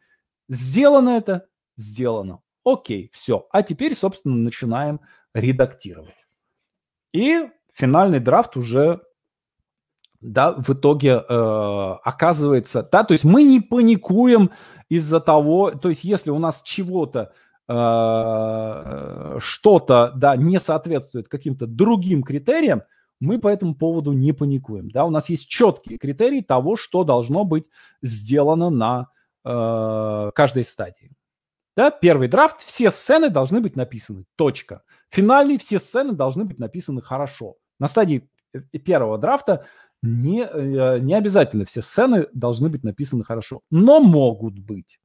[0.48, 1.48] Сделано это?
[1.76, 2.42] Сделано.
[2.64, 3.48] Окей, все.
[3.52, 5.02] А теперь, собственно, начинаем
[5.34, 6.16] редактировать.
[7.14, 9.02] И финальный драфт уже
[10.22, 14.52] да, в итоге э, оказывается, да, то есть мы не паникуем
[14.90, 17.32] из-за того, то есть если у нас чего-то
[17.70, 22.84] э, что-то, да, не соответствует каким-то другим критериям,
[23.20, 27.44] мы по этому поводу не паникуем, да, у нас есть четкие критерии того, что должно
[27.44, 27.66] быть
[28.02, 29.08] сделано на
[29.44, 31.12] э, каждой стадии.
[31.76, 34.84] Да, первый драфт, все сцены должны быть написаны, точка.
[35.10, 37.56] Финальный, все сцены должны быть написаны хорошо.
[37.80, 39.66] На стадии э, первого драфта
[40.02, 45.00] не, э, не обязательно все сцены должны быть написаны хорошо, но могут быть.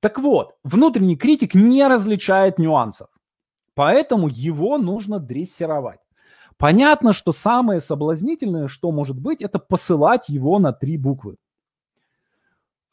[0.00, 3.08] Так вот, внутренний критик не различает нюансов,
[3.74, 6.00] поэтому его нужно дрессировать.
[6.62, 11.34] Понятно, что самое соблазнительное, что может быть, это посылать его на три буквы.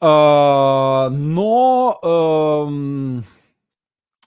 [0.00, 3.24] А, но эм,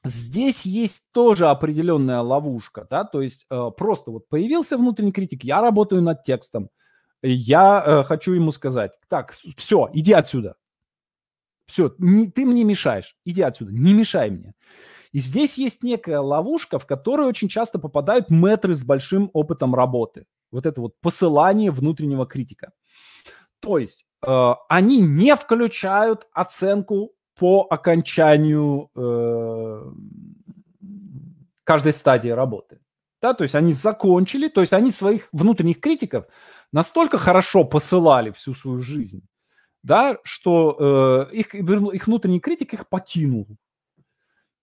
[0.05, 5.59] здесь есть тоже определенная ловушка, да, то есть э, просто вот появился внутренний критик, я
[5.59, 6.69] работаю над текстом,
[7.21, 10.55] я э, хочу ему сказать, так, все, иди отсюда,
[11.65, 14.53] все, ты мне мешаешь, иди отсюда, не мешай мне.
[15.13, 20.25] И здесь есть некая ловушка, в которую очень часто попадают мэтры с большим опытом работы.
[20.51, 22.73] Вот это вот посылание внутреннего критика.
[23.61, 29.91] То есть Э, они не включают оценку по окончанию э,
[31.63, 32.79] каждой стадии работы.
[33.21, 36.25] Да, то есть они закончили, то есть они своих внутренних критиков
[36.73, 39.25] настолько хорошо посылали всю свою жизнь,
[39.81, 43.47] да, что э, их, их внутренний критик их покинул.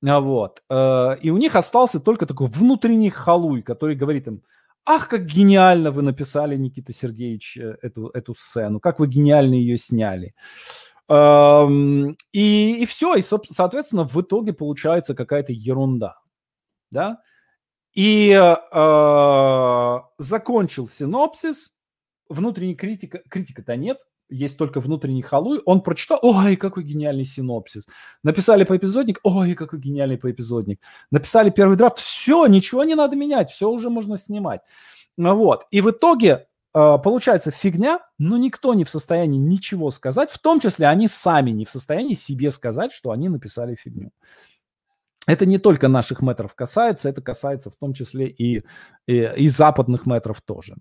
[0.07, 0.63] А вот.
[0.71, 4.43] Э, и у них остался только такой внутренний халуй, который говорит им,
[4.87, 9.77] Ах, как гениально вы написали, Никита Сергеевич, э, эту, эту сцену, как вы гениально ее
[9.77, 10.35] сняли.
[11.13, 16.21] И, и все, и, соответственно, в итоге получается какая-то ерунда.
[16.93, 17.19] Да?
[17.95, 21.73] И э, закончил синопсис,
[22.29, 23.99] внутренней критика, критика-то нет,
[24.31, 27.87] есть только внутренний халуй, он прочитал, ой, какой гениальный синопсис.
[28.23, 30.81] Написали по эпизодник, ой, какой гениальный по эпизодник.
[31.11, 34.61] Написали первый драфт, все, ничего не надо менять, все уже можно снимать.
[35.17, 40.31] Ну вот, и в итоге э, получается фигня, но никто не в состоянии ничего сказать,
[40.31, 44.13] в том числе они сами не в состоянии себе сказать, что они написали фигню.
[45.27, 48.65] Это не только наших метров касается, это касается в том числе и,
[49.07, 50.77] и, и западных метров тоже.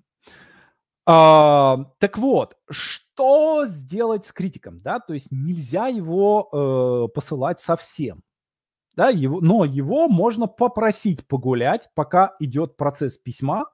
[1.12, 5.00] А, так вот, что сделать с критиком, да?
[5.00, 8.22] То есть нельзя его э, посылать совсем,
[8.95, 9.10] да?
[9.10, 13.72] Его, но его можно попросить погулять, пока идет процесс письма,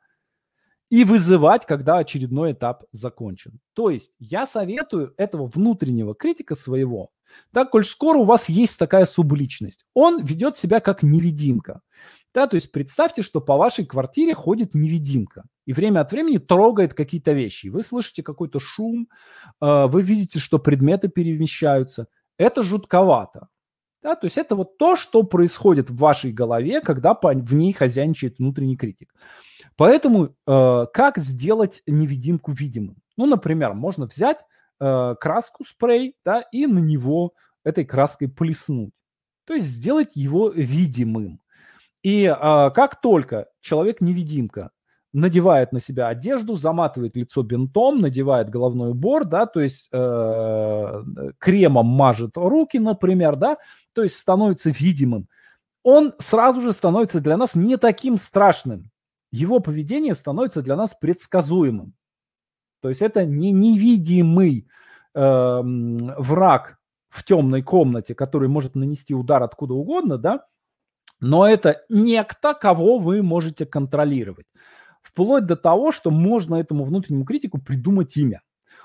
[0.90, 3.60] и вызывать, когда очередной этап закончен.
[3.74, 7.10] То есть я советую этого внутреннего критика своего,
[7.52, 11.82] так, коль скоро у вас есть такая субличность, он ведет себя как невидимка.
[12.34, 16.94] Да, то есть представьте, что по вашей квартире ходит невидимка и время от времени трогает
[16.94, 17.68] какие-то вещи.
[17.68, 19.08] Вы слышите какой-то шум,
[19.62, 22.08] э, вы видите, что предметы перемещаются.
[22.38, 23.48] Это жутковато.
[24.04, 28.38] Да, то есть это вот то, что происходит в вашей голове, когда в ней хозяйничает
[28.38, 29.12] внутренний критик.
[29.78, 32.98] Поэтому э, как сделать невидимку видимым?
[33.18, 34.42] Ну, например, можно взять
[34.80, 38.94] э, краску, спрей, да, и на него этой краской плеснуть.
[39.46, 41.42] То есть сделать его видимым.
[42.04, 44.72] И а, как только человек-невидимка
[45.16, 51.04] надевает на себя одежду, заматывает лицо бинтом, надевает головной убор, да, то есть э,
[51.38, 53.58] кремом мажет руки, например, да,
[53.94, 55.28] то есть становится видимым,
[55.84, 58.92] он сразу же становится для нас не таким страшным.
[59.32, 61.94] Его поведение становится для нас предсказуемым.
[62.82, 64.68] То есть это не невидимый
[65.14, 70.46] э, враг в темной комнате, который может нанести удар откуда угодно, да,
[71.22, 74.46] но это некто, кого вы можете контролировать.
[75.16, 78.42] Вплоть до того, что можно этому внутреннему критику придумать имя.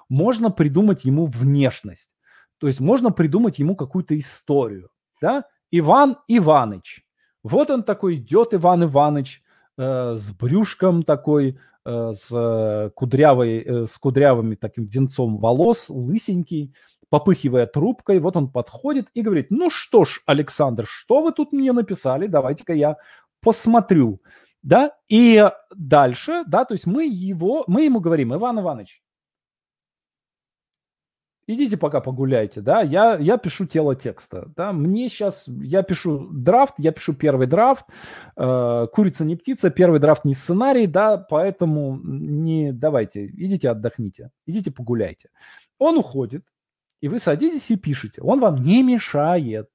[0.08, 2.12] можно придумать ему внешность.
[2.58, 4.90] То есть можно придумать ему какую-то историю.
[5.20, 5.44] Да?
[5.72, 7.04] Иван Иваныч.
[7.42, 9.42] Вот он такой идет, Иван Иваныч,
[9.76, 16.74] э, с брюшком такой, э, с, кудрявой, э, с кудрявыми таким венцом волос, лысенький,
[17.08, 18.20] попыхивая трубкой.
[18.20, 22.28] Вот он подходит и говорит, ну что ж, Александр, что вы тут мне написали?
[22.28, 22.98] Давайте-ка я
[23.40, 24.20] посмотрю.
[24.62, 29.02] Да, и дальше, да, то есть мы его, мы ему говорим, Иван Иванович,
[31.46, 36.74] идите пока погуляйте, да, я, я пишу тело текста, да, мне сейчас, я пишу драфт,
[36.78, 37.86] я пишу первый драфт,
[38.36, 44.70] э, курица не птица, первый драфт не сценарий, да, поэтому не, давайте, идите отдохните, идите
[44.70, 45.30] погуляйте.
[45.78, 46.44] Он уходит,
[47.00, 49.70] и вы садитесь и пишете, он вам не мешает.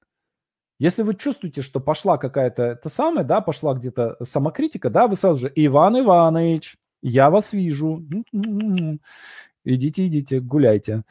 [0.78, 5.39] Если вы чувствуете, что пошла какая-то, это самое, да, пошла где-то самокритика, да, вы сразу
[5.39, 8.03] же, Иван Иванович, я вас вижу
[9.65, 11.01] идите, идите, гуляйте.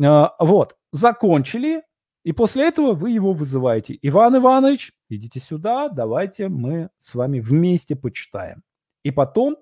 [0.00, 1.82] А, вот, закончили,
[2.24, 3.98] и после этого вы его вызываете.
[4.02, 8.62] Иван Иванович, идите сюда, давайте мы с вами вместе почитаем.
[9.02, 9.56] И потом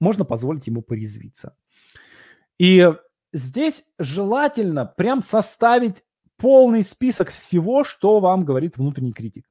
[0.00, 1.56] можно позволить ему порезвиться.
[2.58, 2.92] И
[3.32, 6.04] здесь желательно прям составить
[6.40, 9.46] полный список всего, что вам говорит внутренний критик.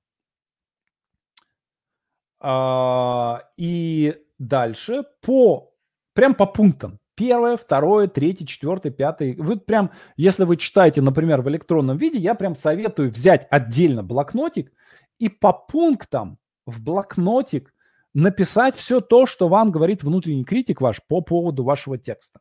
[2.41, 5.73] А, и дальше по
[6.13, 9.35] прям по пунктам первое, второе, третье, четвертое, пятое.
[9.37, 14.71] Вы прям, если вы читаете, например, в электронном виде, я прям советую взять отдельно блокнотик
[15.19, 17.73] и по пунктам в блокнотик
[18.13, 22.39] написать все то, что вам говорит внутренний критик ваш по поводу вашего текста.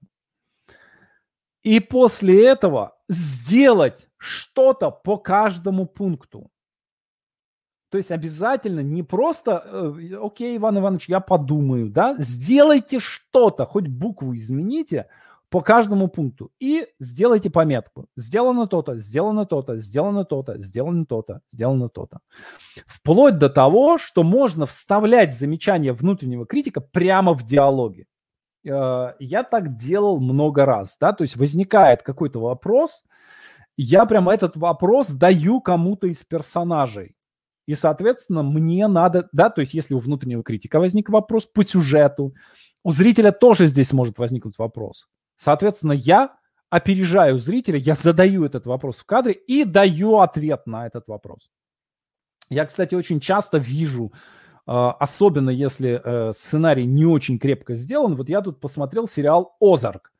[1.64, 6.50] И после этого сделать что-то по каждому пункту.
[7.90, 13.88] То есть обязательно не просто, э, окей, Иван Иванович, я подумаю, да, сделайте что-то, хоть
[13.88, 15.06] букву измените
[15.48, 18.06] по каждому пункту и сделайте пометку.
[18.16, 22.20] Сделано то-то, сделано то-то, сделано то-то, сделано то-то, сделано то-то.
[22.86, 28.04] Вплоть до того, что можно вставлять замечания внутреннего критика прямо в диалоге.
[28.64, 33.04] Э, я так делал много раз, да, то есть возникает какой-то вопрос,
[33.76, 37.14] я прямо этот вопрос даю кому-то из персонажей.
[37.66, 42.34] И, соответственно, мне надо, да, то есть если у внутреннего критика возник вопрос по сюжету,
[42.82, 45.06] у зрителя тоже здесь может возникнуть вопрос.
[45.36, 46.36] Соответственно, я
[46.70, 51.50] опережаю зрителя, я задаю этот вопрос в кадре и даю ответ на этот вопрос.
[52.50, 54.12] Я, кстати, очень часто вижу,
[54.72, 60.12] особенно если э, сценарий не очень крепко сделан, вот я тут посмотрел сериал «Озарк»,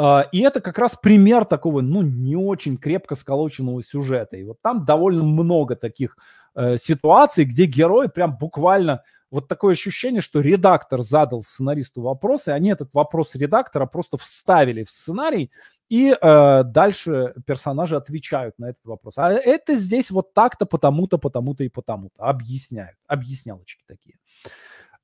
[0.00, 4.36] а, и это как раз пример такого, ну, не очень крепко сколоченного сюжета.
[4.36, 6.16] И вот там довольно много таких
[6.54, 12.52] э, ситуаций, где герой прям буквально вот такое ощущение, что редактор задал сценаристу вопрос, и
[12.52, 15.50] они этот вопрос редактора просто вставили в сценарий,
[15.88, 19.18] и э, дальше персонажи отвечают на этот вопрос.
[19.18, 22.22] А это здесь вот так-то, потому-то, потому-то и потому-то.
[22.22, 22.96] Объясняют.
[23.06, 24.18] Объяснялочки такие.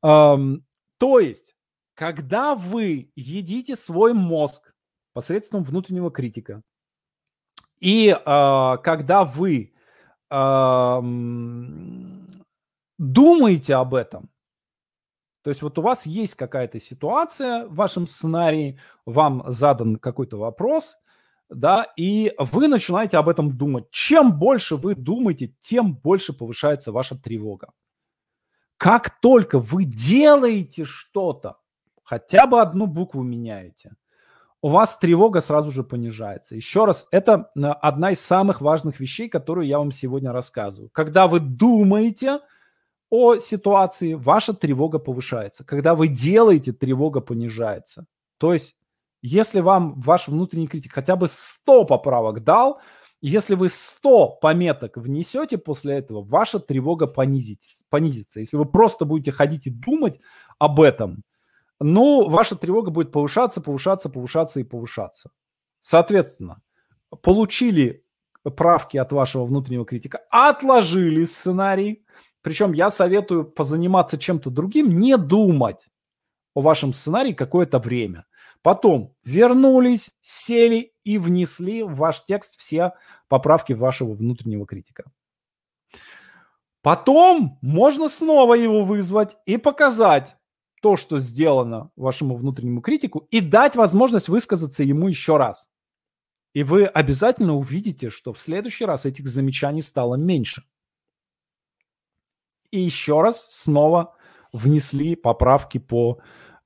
[0.03, 0.65] Эм,
[0.99, 1.57] то есть,
[1.95, 4.75] когда вы едите свой мозг
[5.13, 6.63] посредством внутреннего критика,
[7.81, 9.71] и э, когда вы
[12.99, 14.29] думаете об этом.
[15.45, 20.97] То есть вот у вас есть какая-то ситуация в вашем сценарии, вам задан какой-то вопрос,
[21.51, 23.91] да, и вы начинаете об этом думать.
[23.91, 27.69] Чем больше вы думаете, тем больше повышается ваша тревога.
[28.79, 31.59] Как только вы делаете что-то,
[32.03, 33.95] хотя бы одну букву меняете–
[34.65, 36.57] у вас тревога сразу же понижается.
[36.57, 40.89] Еще раз, это э, одна из самых важных вещей, которую я вам сегодня рассказываю.
[40.91, 42.41] Когда вы думаете
[43.15, 45.65] о ситуации, ваша тревога повышается.
[45.65, 48.07] Когда вы делаете, тревога понижается.
[48.39, 48.77] То есть,
[49.23, 52.81] если вам ваш внутренний критик хотя бы 100 поправок дал,
[53.21, 57.85] если вы 100 пометок внесете после этого, ваша тревога понизится.
[57.89, 58.41] понизится.
[58.41, 60.21] Если вы просто будете ходить и думать
[60.59, 61.23] об этом–
[61.81, 65.31] ну, ваша тревога будет повышаться, повышаться, повышаться и повышаться.
[65.81, 66.63] Соответственно,
[67.23, 68.05] получили
[68.57, 72.05] правки от вашего внутреннего критика, отложили сценарий,
[72.45, 75.89] причем я советую позаниматься чем-то другим, не думать
[76.53, 78.27] о вашем сценарии какое-то время.
[78.61, 82.93] Потом вернулись, сели и внесли в ваш текст все
[83.29, 85.11] поправки вашего внутреннего критика.
[86.83, 90.37] Потом можно снова его вызвать и показать,
[90.83, 95.71] то, что сделано вашему внутреннему критику, и дать возможность высказаться ему еще раз.
[96.53, 100.65] И вы обязательно увидите, что в следующий раз этих замечаний стало меньше.
[102.75, 104.17] И еще раз снова
[104.53, 106.19] внесли поправки по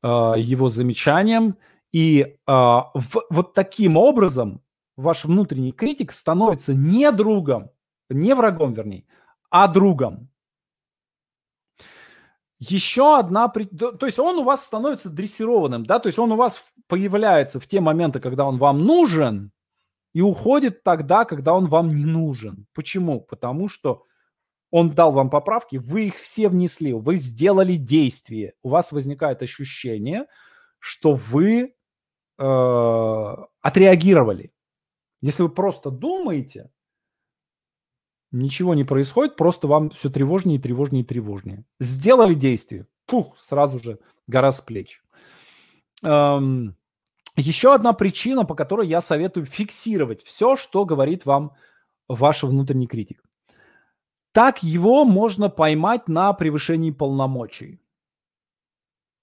[0.02, 1.58] э, его замечаниям,
[1.92, 4.62] И э, в, вот таким образом
[4.96, 7.70] ваш внутренний критик становится не другом,
[8.08, 9.04] не врагом, вернее,
[9.50, 10.30] а другом.
[12.58, 16.64] Еще одна, то есть он у вас становится дрессированным, да, то есть он у вас
[16.86, 19.52] появляется в те моменты, когда он вам нужен,
[20.14, 22.66] и уходит тогда, когда он вам не нужен.
[22.72, 23.20] Почему?
[23.20, 24.04] Потому что
[24.70, 30.26] он дал вам поправки, вы их все внесли, вы сделали действие, у вас возникает ощущение,
[30.78, 31.74] что вы
[32.38, 34.52] э, отреагировали.
[35.20, 36.70] Если вы просто думаете,
[38.30, 41.64] ничего не происходит, просто вам все тревожнее, тревожнее, тревожнее.
[41.80, 45.02] Сделали действие, пух, сразу же гора с плеч.
[46.02, 46.76] Эм,
[47.36, 51.52] еще одна причина, по которой я советую фиксировать все, что говорит вам
[52.06, 53.27] ваш внутренний критик.
[54.32, 57.80] Так его можно поймать на превышении полномочий.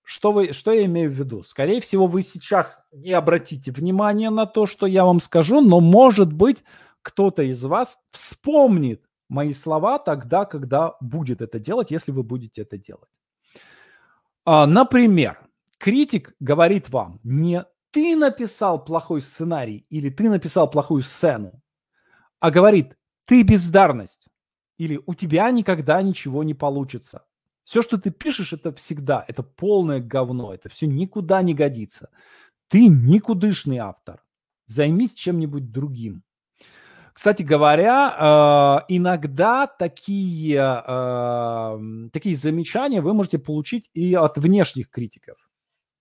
[0.03, 1.43] Что, вы, что я имею в виду?
[1.43, 6.31] Скорее всего, вы сейчас не обратите внимания на то, что я вам скажу, но, может
[6.31, 6.63] быть,
[7.01, 12.77] кто-то из вас вспомнит мои слова тогда, когда будет это делать, если вы будете это
[12.77, 13.09] делать.
[14.45, 15.39] А, например,
[15.79, 21.61] критик говорит вам, не ты написал плохой сценарий или ты написал плохую сцену,
[22.39, 22.95] а говорит,
[23.25, 24.27] ты бездарность
[24.77, 27.25] или у тебя никогда ничего не получится.
[27.63, 32.09] Все, что ты пишешь, это всегда, это полное говно, это все никуда не годится.
[32.67, 34.21] Ты никудышный автор.
[34.67, 36.23] Займись чем-нибудь другим.
[37.13, 45.37] Кстати говоря, э, иногда такие, э, такие замечания вы можете получить и от внешних критиков.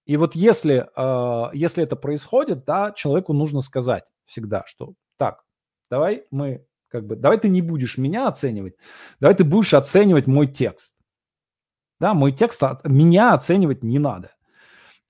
[0.06, 5.44] И вот если, э, если это происходит, да, человеку нужно сказать всегда, что так,
[5.88, 8.76] давай мы как бы, давай ты не будешь меня оценивать,
[9.18, 10.96] давай ты будешь оценивать мой текст.
[11.98, 14.30] Да, мой текст меня оценивать не надо.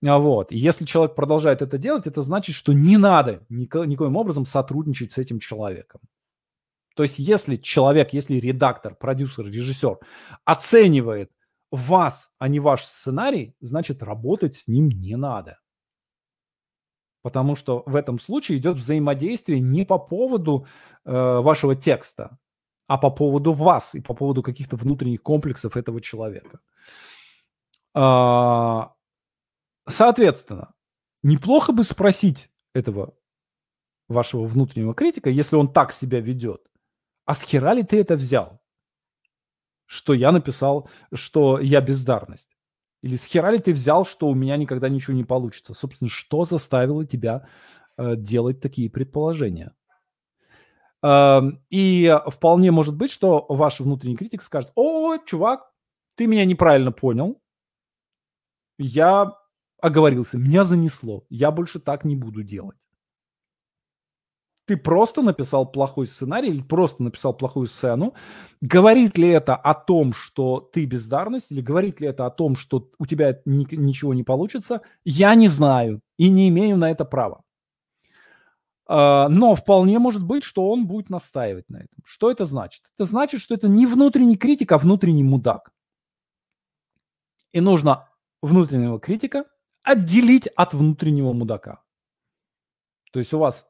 [0.02, 0.50] А вот.
[0.50, 5.12] И если человек продолжает это делать, это значит, что не надо нико, никоим образом сотрудничать
[5.12, 6.00] с этим человеком.
[6.96, 9.98] То есть если человек, если редактор, продюсер, режиссер
[10.46, 11.30] оценивает
[11.70, 15.58] вас, а не ваш сценарий, значит работать с ним не надо.
[17.24, 20.66] Потому что в этом случае идет взаимодействие не по поводу
[21.06, 21.10] э,
[21.40, 22.36] вашего текста,
[22.86, 26.60] а по поводу вас и по поводу каких-то внутренних комплексов этого человека.
[27.94, 28.92] А,
[29.88, 30.74] соответственно,
[31.22, 33.14] неплохо бы спросить этого
[34.06, 36.60] вашего внутреннего критика, если он так себя ведет,
[37.24, 38.60] а с хера ли ты это взял?
[39.86, 42.53] Что я написал, что я бездарность?
[43.04, 45.74] Или с хера ли ты взял, что у меня никогда ничего не получится?
[45.74, 47.46] Собственно, что заставило тебя
[47.98, 49.74] э, делать такие предположения?
[51.68, 55.70] И вполне может быть, что ваш внутренний критик скажет, о, чувак,
[56.14, 57.42] ты меня неправильно понял,
[58.78, 59.34] я
[59.82, 62.83] оговорился, меня занесло, я больше так не буду делать.
[64.66, 68.14] Ты просто написал плохой сценарий или просто написал плохую сцену.
[68.62, 72.90] Говорит ли это о том, что ты бездарность, или говорит ли это о том, что
[72.98, 77.42] у тебя ни, ничего не получится, я не знаю и не имею на это права.
[78.86, 81.98] А, но вполне может быть, что он будет настаивать на этом.
[82.04, 82.84] Что это значит?
[82.96, 85.72] Это значит, что это не внутренний критик, а внутренний мудак.
[87.52, 88.08] И нужно
[88.42, 89.44] внутреннего критика
[89.82, 91.82] отделить от внутреннего мудака.
[93.12, 93.66] То есть у вас,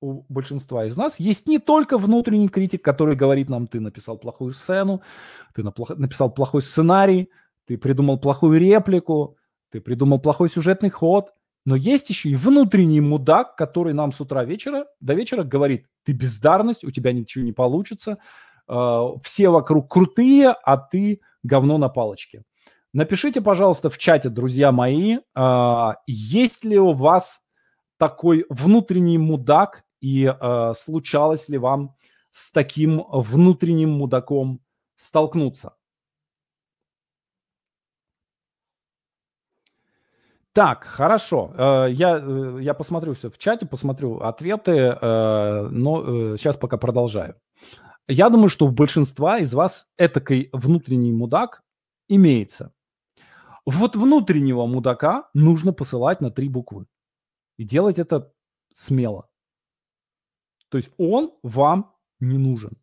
[0.00, 4.52] у большинства из нас, есть не только внутренний критик, который говорит нам, ты написал плохую
[4.52, 5.02] сцену,
[5.54, 7.30] ты написал плохой сценарий,
[7.66, 9.36] ты придумал плохую реплику,
[9.70, 11.32] ты придумал плохой сюжетный ход,
[11.64, 16.12] но есть еще и внутренний мудак, который нам с утра вечера до вечера говорит, ты
[16.12, 18.18] бездарность, у тебя ничего не получится,
[18.68, 22.42] э, все вокруг крутые, а ты говно на палочке.
[22.94, 27.40] Напишите, пожалуйста, в чате, друзья мои, э, есть ли у вас
[27.98, 31.94] такой внутренний мудак и э, случалось ли вам
[32.30, 34.60] с таким внутренним мудаком
[34.96, 35.74] столкнуться?
[40.58, 41.52] Так, хорошо.
[41.56, 47.36] Э, я, э, я посмотрю все в чате, посмотрю ответы, э, но сейчас пока продолжаю.
[48.08, 51.62] Я думаю, что у большинства из вас этакой внутренний мудак
[52.08, 52.72] имеется.
[53.66, 56.86] Вот внутреннего мудака нужно посылать на три буквы.
[57.56, 58.32] И делать это
[58.74, 59.27] смело.
[60.68, 62.76] То есть он вам не нужен.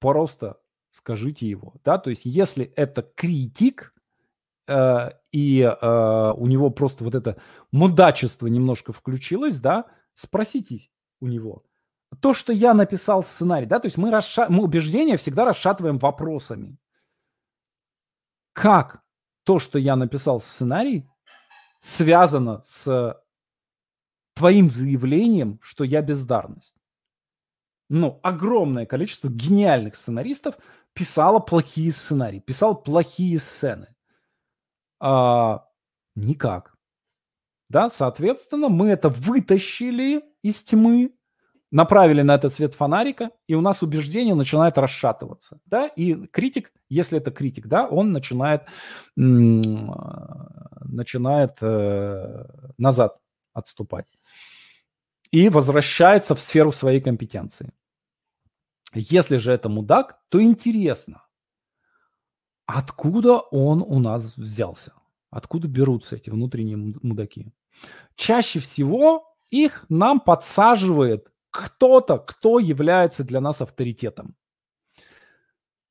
[0.00, 0.60] Просто
[0.90, 1.74] скажите его.
[1.84, 1.98] Да?
[1.98, 3.92] То есть если это критик,
[4.68, 7.36] э, и э, у него просто вот это
[7.72, 11.62] мудачество немножко включилось, да, спросите у него.
[12.20, 14.46] То, что я написал сценарий, да, то есть мы, расша...
[14.48, 16.78] мы убеждения всегда расшатываем вопросами.
[18.52, 19.02] Как
[19.42, 21.08] то, что я написал сценарий,
[21.80, 23.20] связано с
[24.34, 26.74] твоим заявлением, что я бездарность.
[27.88, 30.56] Ну, огромное количество гениальных сценаристов
[30.92, 33.88] писало плохие сценарии, писал плохие сцены.
[35.00, 35.66] А,
[36.14, 36.74] никак.
[37.68, 41.14] Да, соответственно, мы это вытащили из тьмы,
[41.70, 45.60] направили на этот свет фонарика, и у нас убеждение начинает расшатываться.
[45.66, 45.88] Да?
[45.88, 48.62] И критик, если это критик, да, он начинает,
[49.16, 52.46] начинает э,
[52.78, 53.18] назад
[53.54, 54.06] отступать
[55.30, 57.72] и возвращается в сферу своей компетенции.
[58.94, 61.26] Если же это мудак, то интересно,
[62.66, 64.92] откуда он у нас взялся?
[65.30, 67.52] Откуда берутся эти внутренние мудаки?
[68.14, 74.36] Чаще всего их нам подсаживает кто-то, кто является для нас авторитетом.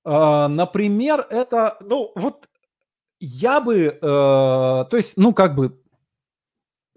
[0.05, 2.47] А, например, это, ну, вот
[3.20, 5.82] я бы, э, то есть, ну, как бы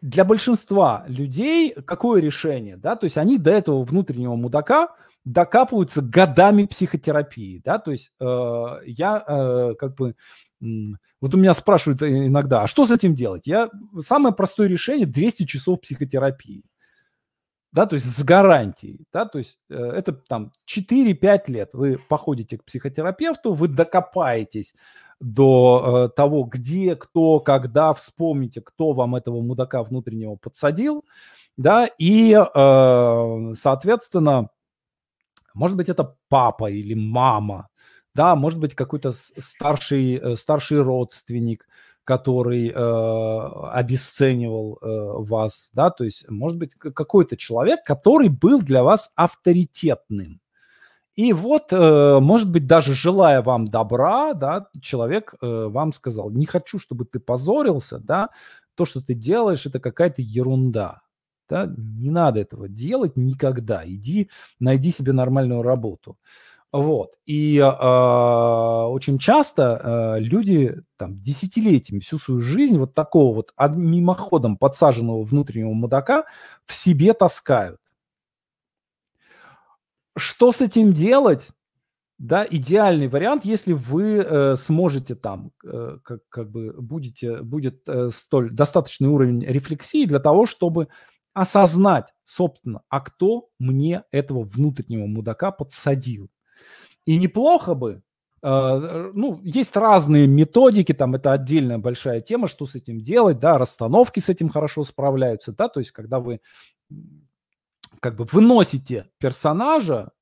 [0.07, 4.95] для большинства людей какое решение, да, то есть они до этого внутреннего мудака
[5.25, 10.15] докапываются годами психотерапии, да, то есть э, я э, как бы,
[10.61, 13.49] вот у меня спрашивают иногда, а что с этим делать?
[13.49, 13.69] Я,
[14.01, 16.63] самое простое решение 200 часов психотерапии,
[17.73, 22.59] да, то есть с гарантией, да, то есть э, это там 4-5 лет вы походите
[22.59, 24.77] к психотерапевту, вы докопаетесь
[25.21, 31.05] до э, того, где, кто, когда, вспомните, кто вам этого мудака внутреннего подсадил,
[31.57, 34.51] да, и, э, соответственно,
[35.55, 37.69] может быть, это папа или мама,
[38.15, 41.67] да, может быть, какой-то старший, э, старший родственник,
[42.05, 42.73] который э,
[43.73, 44.87] обесценивал э,
[45.25, 50.41] вас, да, то есть, может быть, какой-то человек, который был для вас авторитетным,
[51.17, 56.45] и вот, э, может быть, даже желая вам добра, да, человек э, вам сказал, не
[56.45, 58.29] хочу, чтобы ты позорился, да,
[58.75, 61.01] то, что ты делаешь, это какая-то ерунда.
[61.49, 61.73] Да?
[61.77, 63.83] Не надо этого делать никогда.
[63.87, 64.29] Иди,
[64.61, 66.19] найди себе нормальную работу.
[66.71, 67.15] Вот.
[67.25, 74.59] И э, очень часто э, люди там десятилетиями, всю свою жизнь вот такого вот мимоходом
[74.59, 76.25] подсаженного внутреннего мудака
[76.67, 77.79] в себе таскают.
[80.17, 81.49] Что с этим делать?
[82.19, 88.09] Да, идеальный вариант, если вы э, сможете там, э, как, как бы будете, будет э,
[88.11, 90.89] столь достаточный уровень рефлексии для того, чтобы
[91.35, 96.31] осознать, собственно, а кто мне этого внутреннего мудака подсадил.
[97.05, 98.03] И неплохо бы,
[98.43, 103.59] э, ну, есть разные методики, там это отдельная большая тема, что с этим делать, да,
[103.59, 106.41] расстановки с этим хорошо справляются, да, то есть когда вы
[108.07, 110.13] как бы выносите персонажа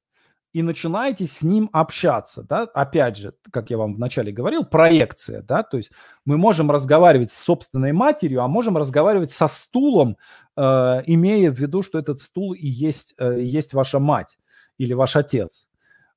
[0.54, 5.62] и начинаете с ним общаться, да, опять же, как я вам вначале говорил, проекция, да,
[5.62, 5.90] то есть
[6.24, 10.16] мы можем разговаривать с собственной матерью, а можем разговаривать со стулом,
[10.56, 10.62] э,
[11.04, 14.38] имея в виду, что этот стул и есть, э, есть ваша мать
[14.78, 15.68] или ваш отец.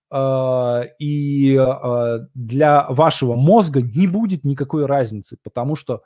[0.10, 6.04] Э, и э, для вашего мозга не будет никакой разницы, потому что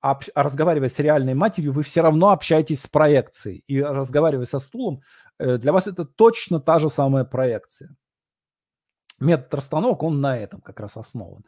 [0.00, 3.64] об, разговаривая с реальной матерью, вы все равно общаетесь с проекцией.
[3.66, 5.02] И разговаривая со стулом,
[5.38, 7.94] э, для вас это точно та же самая проекция.
[9.20, 11.44] Метод расстановок, он на этом как раз основан.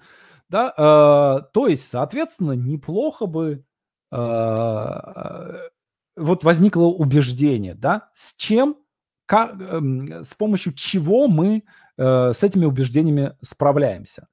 [0.49, 0.75] Да?
[0.77, 3.65] Э, то есть, соответственно, неплохо бы
[4.11, 5.69] э,
[6.17, 8.77] вот возникло убеждение, да, с чем,
[9.25, 11.65] как, эм, с помощью чего мы
[11.97, 14.29] с этими убеждениями справляемся,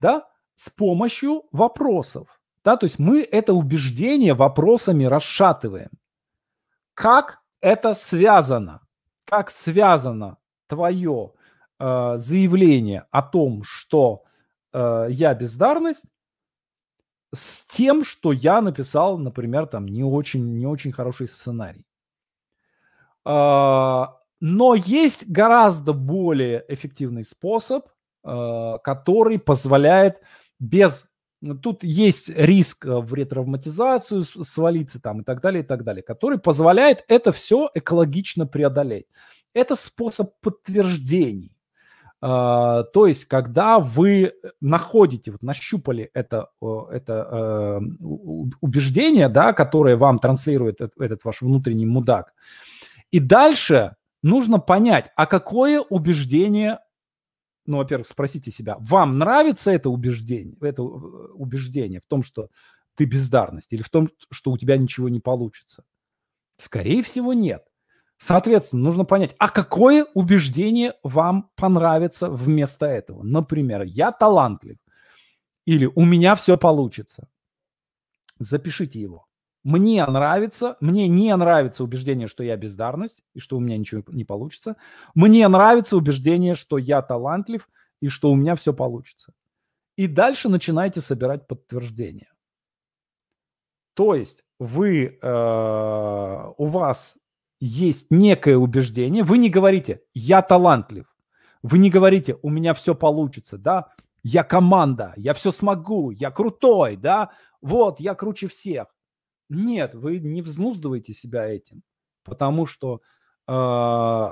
[0.00, 2.33] да, с помощью вопросов.
[2.64, 5.90] Да, то есть мы это убеждение вопросами расшатываем.
[6.94, 8.80] Как это связано?
[9.26, 11.32] Как связано твое
[11.78, 14.24] э, заявление о том, что
[14.72, 16.04] э, я бездарность,
[17.34, 21.84] с тем, что я написал, например, там не очень, не очень хороший сценарий.
[23.26, 24.06] Э,
[24.40, 27.88] но есть гораздо более эффективный способ,
[28.24, 30.22] э, который позволяет
[30.58, 31.13] без
[31.62, 36.38] тут есть риск э, в ретравматизацию свалиться там и так далее, и так далее, который
[36.38, 39.06] позволяет это все экологично преодолеть.
[39.52, 41.50] Это способ подтверждений.
[42.22, 44.32] Uh, то есть, когда вы
[44.62, 46.48] находите, вот нащупали это,
[46.90, 52.32] это uh, убеждение, да, которое вам транслирует этот ваш внутренний мудак,
[53.10, 56.78] и дальше нужно понять, а какое убеждение
[57.66, 62.48] ну, во-первых, спросите себя, вам нравится это убеждение, это э, убеждение в том, что
[62.94, 65.84] ты бездарность, или в том, что у тебя ничего не получится?
[66.56, 67.64] Скорее всего, нет.
[68.18, 73.22] Соответственно, нужно понять, а какое убеждение вам понравится вместо этого?
[73.22, 74.78] Например, я талантлив,
[75.66, 77.28] или у меня все получится.
[78.38, 79.23] Запишите его.
[79.64, 84.24] Мне нравится, мне не нравится убеждение, что я бездарность и что у меня ничего не
[84.24, 84.76] получится.
[85.14, 87.68] Мне нравится убеждение, что я талантлив
[88.00, 89.32] и что у меня все получится.
[89.96, 92.30] И дальше начинаете собирать подтверждения.
[93.94, 97.16] То есть вы, э, у вас
[97.60, 101.06] есть некое убеждение, вы не говорите «я талантлив»,
[101.62, 103.92] вы не говорите «у меня все получится», да,
[104.22, 107.30] «я команда», «я все смогу», «я крутой», да,
[107.62, 108.93] «вот, я круче всех».
[109.48, 111.82] Нет, вы не взнуздываете себя этим,
[112.24, 113.02] потому что
[113.46, 114.30] э,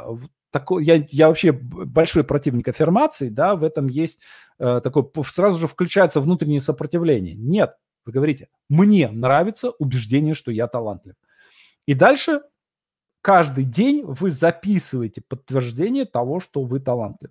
[0.51, 4.21] такой, я, я вообще большой противник аффирмаций, да, в этом есть
[4.59, 7.35] э, такой, сразу же включается внутреннее сопротивление.
[7.35, 11.15] Нет, вы говорите, мне нравится убеждение, что я талантлив.
[11.87, 12.43] И дальше
[13.23, 17.31] каждый день вы записываете подтверждение того, что вы талантлив.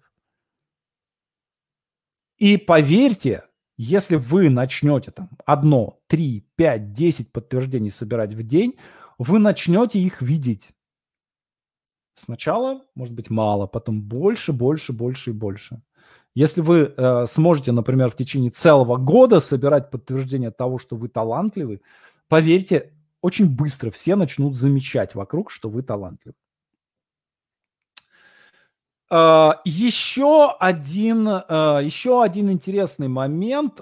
[2.38, 3.44] И поверьте,
[3.78, 8.78] если вы начнете там одно, три, пять, десять подтверждений собирать в день,
[9.18, 10.70] вы начнете их видеть.
[12.16, 15.82] Сначала, может быть, мало, потом больше, больше, больше и больше.
[16.34, 21.82] Если вы э, сможете, например, в течение целого года собирать подтверждение того, что вы талантливы,
[22.30, 26.36] поверьте, очень быстро все начнут замечать вокруг, что вы талантливы.
[29.12, 33.82] Uh, еще один, uh, еще один интересный момент,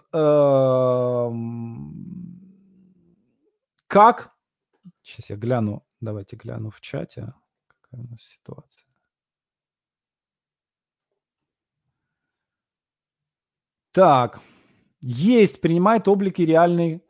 [3.87, 4.33] как,
[5.03, 7.31] сейчас я гляну, давайте гляну в чате,
[7.67, 8.89] какая у нас ситуация.
[13.91, 14.39] Так,
[15.01, 17.03] есть, принимает облики реальный.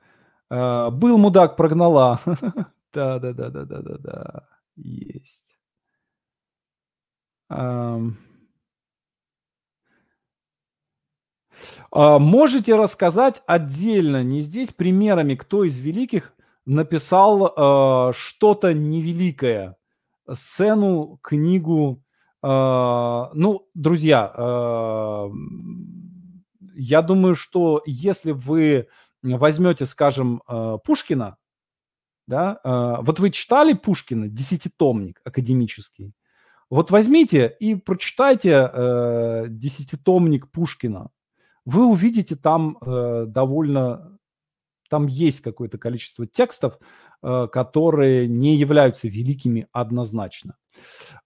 [0.49, 2.19] Э, был мудак, прогнала.
[2.91, 4.47] Да, да, да, да, да, да, да.
[4.75, 5.48] Есть.
[11.91, 16.33] А, можете рассказать отдельно, не здесь, примерами, кто из великих
[16.65, 19.75] написал э, что-то невеликое,
[20.31, 22.03] сцену, книгу.
[22.43, 25.29] Э, ну, друзья, э,
[26.75, 28.87] я думаю, что если вы
[29.23, 31.37] возьмете, скажем, э, Пушкина,
[32.27, 36.13] да, э, вот вы читали Пушкина, десятитомник академический,
[36.69, 41.09] вот возьмите и прочитайте э, десятитомник Пушкина.
[41.65, 44.17] Вы увидите там довольно,
[44.89, 46.79] там есть какое-то количество текстов,
[47.21, 50.55] которые не являются великими однозначно.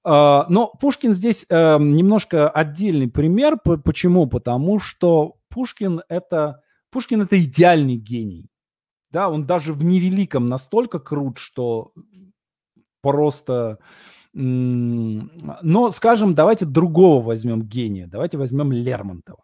[0.03, 3.57] Но Пушкин здесь немножко отдельный пример.
[3.57, 4.27] Почему?
[4.27, 8.49] Потому что Пушкин это, Пушкин это идеальный гений.
[9.11, 11.93] Да, он даже в невеликом настолько крут, что
[13.01, 13.77] просто...
[14.33, 18.07] Но, скажем, давайте другого возьмем гения.
[18.07, 19.43] Давайте возьмем Лермонтова.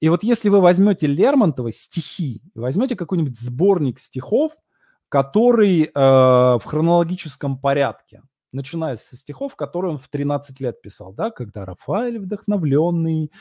[0.00, 4.52] И вот если вы возьмете Лермонтова стихи, возьмете какой-нибудь сборник стихов,
[5.08, 11.30] который э, в хронологическом порядке, начиная со стихов, которые он в 13 лет писал, да,
[11.30, 13.32] когда Рафаэль вдохновленный,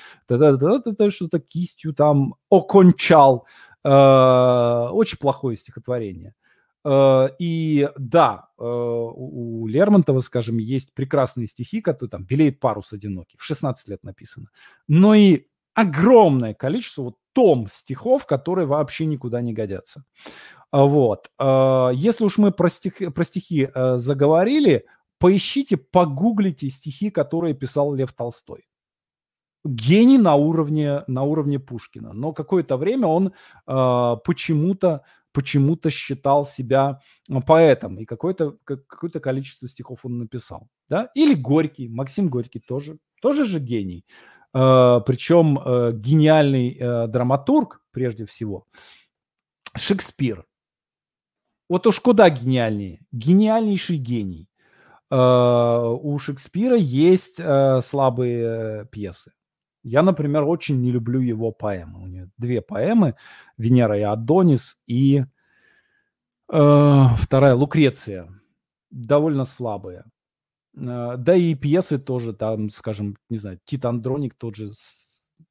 [1.10, 3.46] что-то кистью там окончал.
[3.84, 6.34] Э, очень плохое стихотворение.
[6.86, 13.38] Э, и да, э, у Лермонтова, скажем, есть прекрасные стихи, которые там «Белеет парус одинокий»,
[13.38, 14.50] в 16 лет написано.
[14.88, 20.04] Но и огромное количество, вот том стихов, которые вообще никуда не годятся.
[20.72, 21.32] Вот.
[21.40, 24.86] Если уж мы про стихи, про стихи заговорили,
[25.18, 28.68] поищите, погуглите стихи, которые писал Лев Толстой.
[29.66, 32.12] Гений на уровне, на уровне Пушкина.
[32.14, 33.34] Но какое-то время он
[33.66, 35.04] э, почему-то
[35.34, 40.70] почему-то считал себя а, поэтом, и какое-то какое количество стихов он написал.
[40.88, 41.10] Да?
[41.16, 44.06] Или Горький, Максим Горький тоже, тоже же гений.
[44.54, 48.68] Э, причем э, гениальный э, драматург, прежде всего.
[49.76, 50.46] Шекспир.
[51.68, 53.00] Вот уж куда гениальнее.
[53.12, 54.50] Гениальнейший гений.
[55.10, 59.34] Э, у Шекспира есть э, слабые пьесы.
[59.84, 62.02] Я, например, очень не люблю его поэмы.
[62.02, 63.16] У него две поэмы
[63.58, 65.26] «Венера и Адонис» и
[66.52, 68.30] э, вторая «Лукреция».
[68.90, 70.06] Довольно слабые.
[70.78, 74.72] Э, да и пьесы тоже, там, скажем, не знаю, Тит Андроник тот же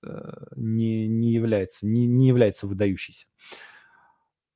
[0.02, 3.26] э, не, не, является, не, не является выдающийся.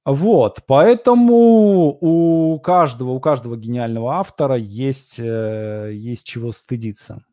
[0.06, 7.24] Вот, поэтому у каждого, у каждого гениального автора есть, э, есть чего стыдиться.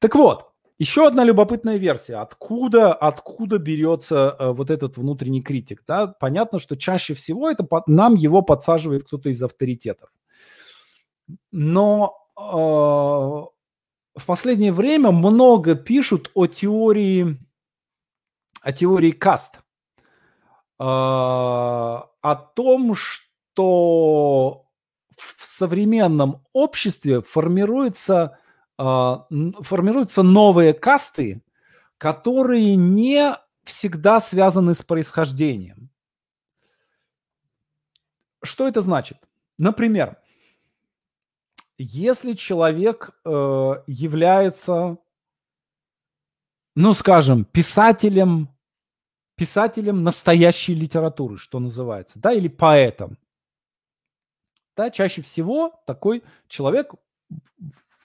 [0.00, 0.51] Так вот,
[0.82, 2.16] еще одна любопытная версия.
[2.16, 5.84] Откуда, откуда берется э, вот этот внутренний критик?
[5.86, 6.08] Да?
[6.08, 10.10] Понятно, что чаще всего это под, нам его подсаживает кто-то из авторитетов.
[11.52, 17.38] Но э, в последнее время много пишут о теории,
[18.62, 19.60] о теории каст.
[20.80, 24.66] А, о том, что
[25.16, 28.41] в современном обществе формируются, а,
[28.76, 31.42] формируются новые касты,
[31.98, 35.90] которые не всегда связаны с происхождением.
[38.42, 39.28] Что это значит?
[39.58, 40.18] Например,
[41.78, 43.30] если человек э,
[43.86, 44.98] является,
[46.74, 48.48] ну, скажем, писателем,
[49.36, 53.16] писателем настоящей литературы, что называется, да, или поэтом,
[54.76, 56.94] да, чаще всего такой человек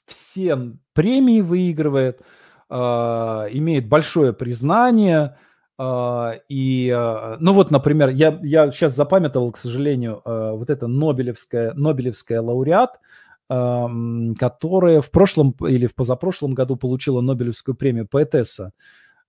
[0.08, 0.58] все
[0.94, 2.22] премии выигрывает,
[2.70, 5.38] э, имеет большое признание,
[5.78, 11.74] э, и, э, ну вот, например, я, я сейчас запамятовал, к сожалению, вот это Нобелевская,
[11.74, 13.00] Нобелевская лауреат,
[13.48, 18.74] которая в прошлом или в позапрошлом году получила Нобелевскую премию поэтесса.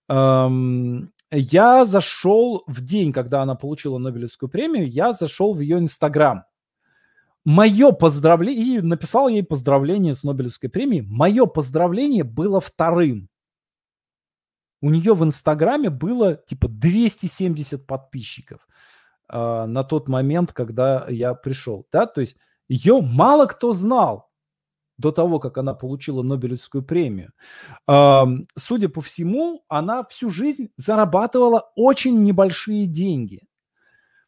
[0.09, 6.48] Я зашел в день, когда она получила Нобелевскую премию, я зашел в ее Инстаграм.
[7.49, 11.01] Мое поздравление, и написал ей поздравление с Нобелевской премией.
[11.01, 13.31] Мое поздравление было вторым.
[14.83, 18.69] У нее в Инстаграме было типа 270 подписчиков
[19.33, 21.87] э, на тот момент, когда я пришел.
[21.91, 22.05] Да?
[22.05, 22.37] То есть
[22.69, 24.29] ее мало кто знал
[24.99, 27.33] до того, как она получила Нобелевскую премию.
[27.87, 33.41] Судя по всему, она всю жизнь зарабатывала очень небольшие деньги.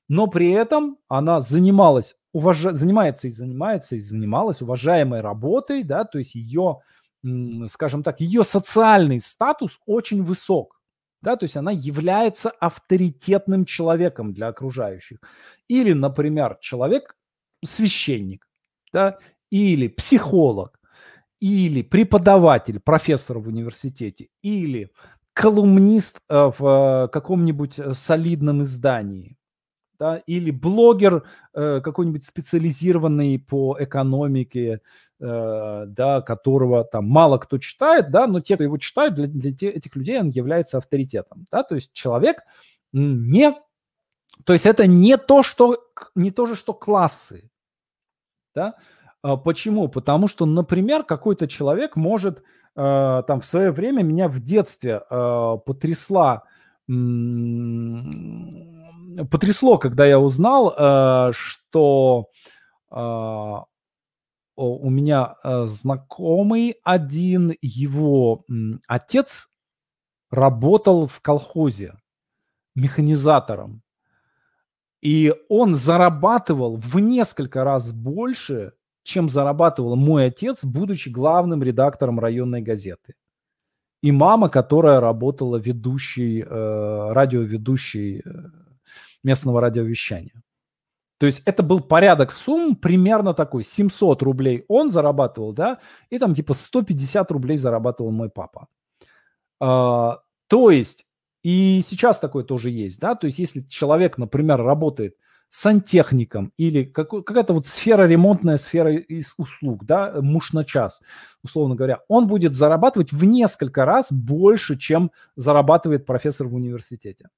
[0.08, 2.62] Но при этом она занималась, уваж...
[2.72, 6.80] занимается и занимается и занималась уважаемой работой, да, то есть ее,
[7.68, 10.80] скажем так, ее социальный статус очень высок.
[11.22, 15.18] Да, то есть она является авторитетным человеком для окружающих.
[15.68, 17.14] Или, например, человек,
[17.62, 18.48] священник,
[18.90, 19.18] да,
[19.50, 20.80] или психолог,
[21.40, 24.90] или преподаватель, профессор в университете, или
[25.32, 29.36] колумнист э, в э, каком-нибудь э, солидном издании,
[30.00, 34.80] да, или блогер какой-нибудь специализированный по экономике,
[35.20, 39.94] да, которого там мало кто читает, да, но те, кто его читают, для, для этих
[39.94, 42.38] людей он является авторитетом, да, то есть человек
[42.92, 43.54] не,
[44.44, 45.76] то есть это не то, что,
[46.14, 47.50] не то же, что классы,
[48.54, 48.76] да?
[49.22, 49.88] А почему?
[49.88, 52.42] Потому что, например, какой-то человек может
[52.74, 56.44] э, там в свое время меня в детстве э, потрясла
[59.30, 62.30] потрясло, когда я узнал, э, что
[62.90, 62.96] э,
[64.56, 68.44] у меня э, знакомый один, его
[68.86, 69.48] отец
[70.30, 71.94] работал в колхозе
[72.74, 73.82] механизатором.
[75.00, 78.72] И он зарабатывал в несколько раз больше,
[79.02, 83.14] чем зарабатывал мой отец, будучи главным редактором районной газеты.
[84.02, 88.30] И мама, которая работала ведущей, э, радиоведущей э,
[89.22, 90.42] местного радиовещания.
[91.18, 93.62] То есть это был порядок сумм примерно такой.
[93.62, 95.78] 700 рублей он зарабатывал, да,
[96.08, 98.68] и там типа 150 рублей зарабатывал мой папа.
[99.60, 101.06] Э, то есть
[101.42, 105.16] и сейчас такое тоже есть, да, то есть если человек, например, работает
[105.50, 111.02] сантехником или какая-то вот сфера, ремонтная сфера из услуг, да, муж на час,
[111.42, 117.28] условно говоря, он будет зарабатывать в несколько раз больше, чем зарабатывает профессор в университете.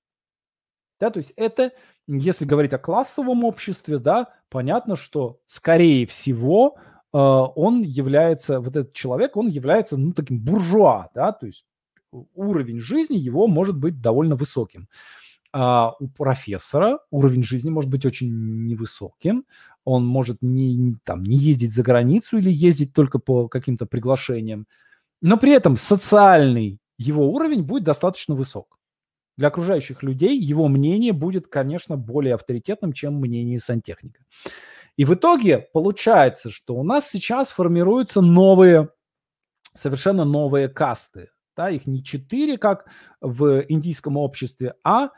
[1.00, 1.72] Да, то есть это,
[2.06, 8.92] если говорить о классовом обществе, да, понятно, что скорее всего э, он является, вот этот
[8.92, 11.64] человек, он является, ну, таким буржуа, да, то есть
[12.34, 14.86] уровень жизни его может быть довольно высоким.
[15.52, 19.44] А у профессора уровень жизни может быть очень невысоким.
[19.84, 24.66] Он может не, там, не ездить за границу или ездить только по каким-то приглашениям.
[25.20, 28.78] Но при этом социальный его уровень будет достаточно высок.
[29.36, 34.24] Для окружающих людей его мнение будет, конечно, более авторитетным, чем мнение сантехника.
[34.96, 38.90] И в итоге получается, что у нас сейчас формируются новые,
[39.74, 41.28] совершенно новые касты.
[41.56, 42.86] Да, их не четыре, как
[43.20, 45.10] в индийском обществе, а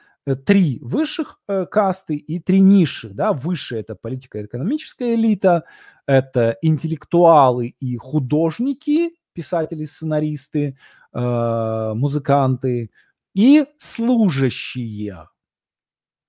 [0.45, 3.15] три высших э, касты и три низших.
[3.15, 3.33] Да.
[3.33, 5.65] Высшая– это политико-экономическая элита,
[6.07, 10.79] это интеллектуалы и художники, писатели, сценаристы,
[11.13, 12.91] э, музыканты
[13.35, 15.29] и служащие.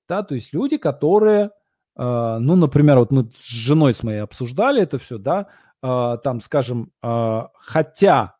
[0.08, 1.52] Да, то есть люди, которые,
[1.98, 5.48] э, ну, например, вот мы с женой с моей обсуждали это все, да,
[5.82, 8.36] э, там, скажем, э, хотя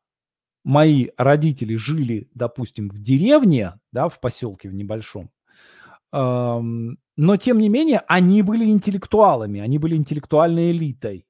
[0.64, 5.30] мои родители жили, допустим, в деревне, да, в поселке в небольшом,
[6.16, 11.26] но тем не менее они были интеллектуалами, они были интеллектуальной элитой.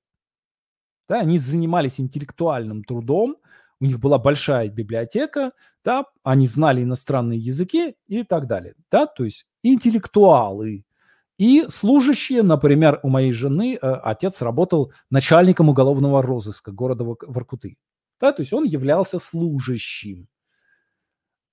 [1.09, 3.37] Да, они занимались интеллектуальным трудом,
[3.79, 5.51] у них была большая библиотека,
[5.83, 8.75] да, они знали иностранные языки и так далее.
[8.91, 10.85] Да, то есть интеллектуалы.
[11.37, 17.77] И служащие, например, у моей жены э, отец работал начальником уголовного розыска города Воркуты.
[18.19, 20.27] Да, то есть он являлся служащим.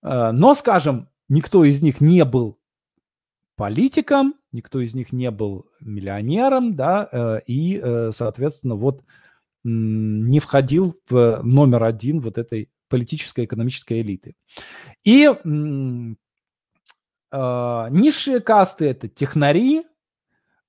[0.03, 2.59] Э, но, скажем, никто из них не был
[3.57, 9.05] политиком, никто из них не был миллионером, да, э, и, э, соответственно, вот
[9.65, 14.35] не входил в номер один вот этой политической экономической элиты.
[15.05, 15.37] И э,
[17.91, 19.87] низшие касты это технари,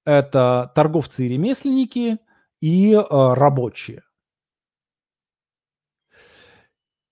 [0.06, 2.20] это торговцы и ремесленники
[2.62, 4.04] и э, рабочие.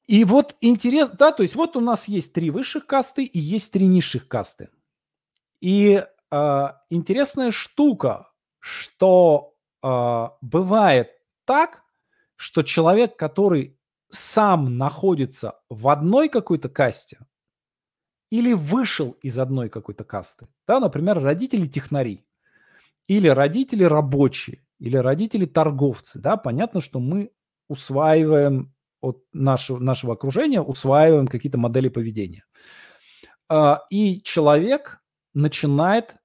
[0.08, 3.72] И вот интересно, да, то есть вот у нас есть три высших касты и есть
[3.72, 4.70] три низших касты.
[5.62, 9.54] И э, интересная штука, что
[9.84, 11.12] э, бывает
[11.46, 11.84] так,
[12.36, 13.78] что человек, который
[14.10, 17.20] сам находится в одной какой-то касте
[18.30, 22.26] или вышел из одной какой-то касты, да, например, родители технари,
[23.08, 27.32] или родители рабочие, или родители торговцы, да, понятно, что мы
[27.68, 32.46] усваиваем от нашего, нашего окружения, усваиваем какие-то модели поведения.
[33.50, 35.01] А, и человек
[35.34, 36.16] начинает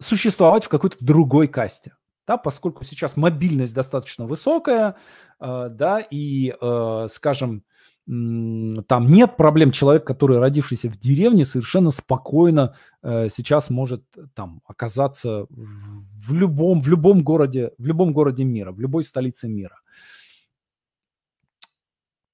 [0.00, 1.94] существовать в какой-то другой касте.
[2.26, 4.94] Да, поскольку сейчас мобильность достаточно высокая,
[5.40, 7.64] э, да, и, э, скажем,
[8.06, 9.70] там нет проблем.
[9.70, 14.04] Человек, который родившийся в деревне, совершенно спокойно э, сейчас может
[14.34, 19.78] там оказаться в, любом в любом городе в любом городе мира, в любой столице мира.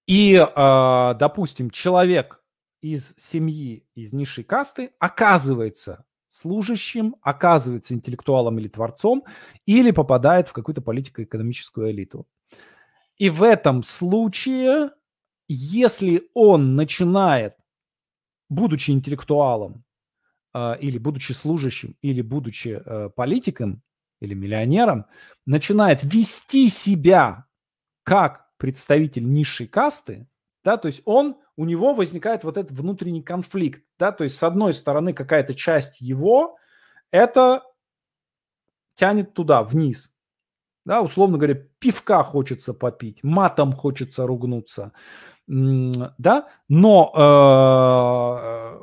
[0.07, 2.43] И, допустим, человек
[2.81, 9.25] из семьи, из низшей касты оказывается служащим, оказывается интеллектуалом или творцом,
[9.67, 12.27] или попадает в какую-то политико-экономическую элиту.
[13.17, 14.91] И в этом случае,
[15.49, 17.57] если он начинает,
[18.49, 19.85] будучи интеллектуалом,
[20.55, 23.83] э, или будучи служащим, или будучи э, политиком,
[24.21, 25.07] или миллионером,
[25.47, 27.47] начинает вести себя
[28.03, 30.29] как представитель низшей касты,
[30.65, 34.43] да, то есть он у него возникает вот этот внутренний конфликт, да, то есть с
[34.45, 36.57] одной стороны какая-то часть его
[37.11, 37.65] это
[38.95, 40.15] тянет туда, вниз,
[40.85, 44.93] да, условно говоря, пивка хочется попить, матом хочется ругнуться,
[45.49, 48.79] да, но э,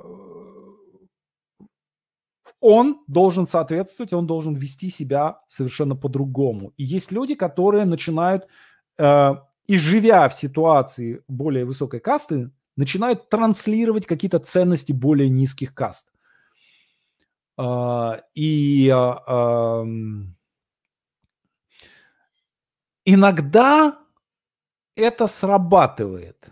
[2.59, 6.73] он должен соответствовать, он должен вести себя совершенно по-другому.
[6.76, 8.49] И есть люди, которые начинают,
[8.97, 9.32] э,
[9.67, 16.11] и живя в ситуации более высокой касты, начинают транслировать какие-то ценности более низких каст.
[17.57, 19.86] А, и а,
[23.05, 23.99] иногда
[24.95, 26.49] это срабатывает.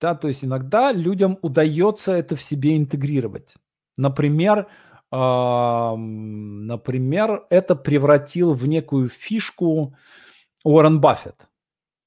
[0.00, 3.56] Да, то есть иногда людям удается это в себе интегрировать.
[3.96, 4.68] Например,
[5.12, 5.96] например,
[7.50, 9.96] это превратил в некую фишку
[10.62, 11.49] Уоррен Баффет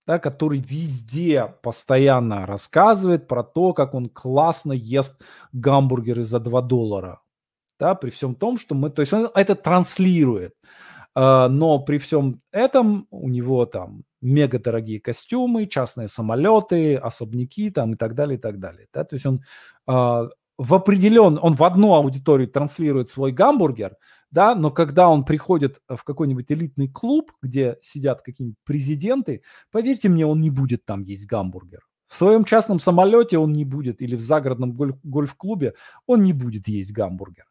[0.05, 5.23] да, который везде постоянно рассказывает про то, как он классно ест
[5.53, 7.21] гамбургеры за 2 доллара.
[7.79, 10.53] Да, при всем том, что мы, то есть он это транслирует,
[11.15, 17.93] э, но при всем этом у него там мега дорогие костюмы, частные самолеты, особняки там
[17.93, 18.87] и так далее, и так далее.
[18.93, 19.03] Да?
[19.03, 19.41] То есть он
[19.87, 23.97] э, в определен, он в одну аудиторию транслирует свой гамбургер,
[24.33, 30.25] да, но когда он приходит в какой-нибудь элитный клуб, где сидят какие-нибудь президенты, поверьте мне,
[30.25, 31.81] он не будет там есть гамбургер.
[32.07, 35.75] В своем частном самолете он не будет, или в загородном гольф- гольф-клубе
[36.07, 37.45] он не будет есть гамбургер.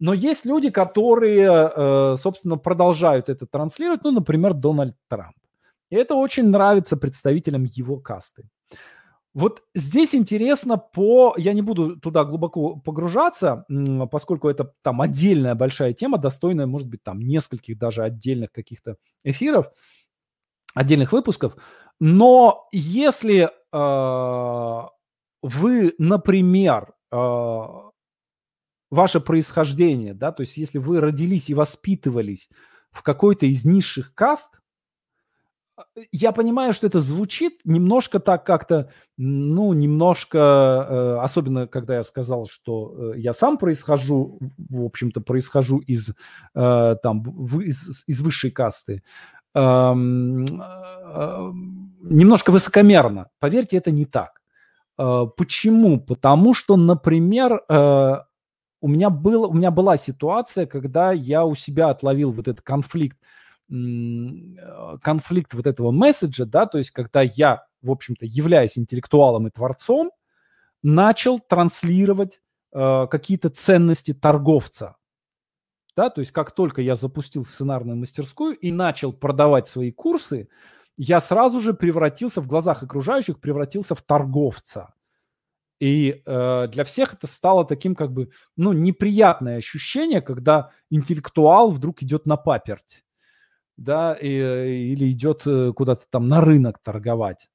[0.00, 5.36] Но есть люди, которые, э, собственно, продолжают это транслировать, ну, например, Дональд Трамп.
[5.90, 8.48] И это очень нравится представителям его касты.
[9.34, 11.34] Вот здесь интересно по...
[11.36, 13.66] Я не буду туда глубоко погружаться,
[14.10, 19.66] поскольку это там отдельная большая тема, достойная, может быть, там нескольких даже отдельных каких-то эфиров,
[20.72, 21.56] отдельных выпусков.
[21.98, 24.88] Но если э,
[25.42, 27.60] вы, например, э,
[28.90, 32.48] ваше происхождение, да, то есть если вы родились и воспитывались
[32.92, 34.60] в какой-то из низших каст,
[36.12, 42.46] я понимаю, что это звучит немножко так как-то, ну, немножко, э, особенно когда я сказал,
[42.46, 46.14] что э, я сам происхожу, в общем-то, происхожу из,
[46.54, 47.22] э, там,
[47.60, 49.02] из, из высшей касты,
[49.56, 50.50] немножко
[52.50, 53.28] высокомерно.
[53.38, 54.42] Поверьте, это не так.
[54.96, 56.00] Почему?
[56.00, 62.32] Потому что, например, у меня, был, у меня была ситуация, когда я у себя отловил
[62.32, 63.20] вот этот конфликт Э,
[63.68, 70.10] конфликт вот этого месседжа, да, то есть когда я, в общем-то, являясь интеллектуалом и творцом,
[70.82, 72.40] начал транслировать
[72.72, 74.96] э, какие-то ценности торговца,
[75.96, 80.48] Да, то есть как только я запустил сценарную мастерскую и начал продавать свои курсы,
[80.96, 84.94] я сразу же превратился в глазах окружающих, превратился в торговца.
[85.80, 92.02] И э, для всех это стало таким как бы, ну, неприятное ощущение, когда интеллектуал вдруг
[92.02, 93.03] идет на паперть,
[93.76, 94.28] да, и,
[94.92, 97.48] или идет э, куда-то там на рынок торговать.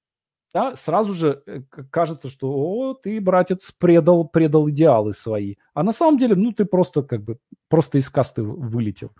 [0.54, 1.62] Да, сразу же э,
[1.92, 5.56] кажется, что о, ты, братец, предал, предал идеалы свои.
[5.74, 9.12] А на самом деле, ну, ты просто как бы, просто из касты вылетел.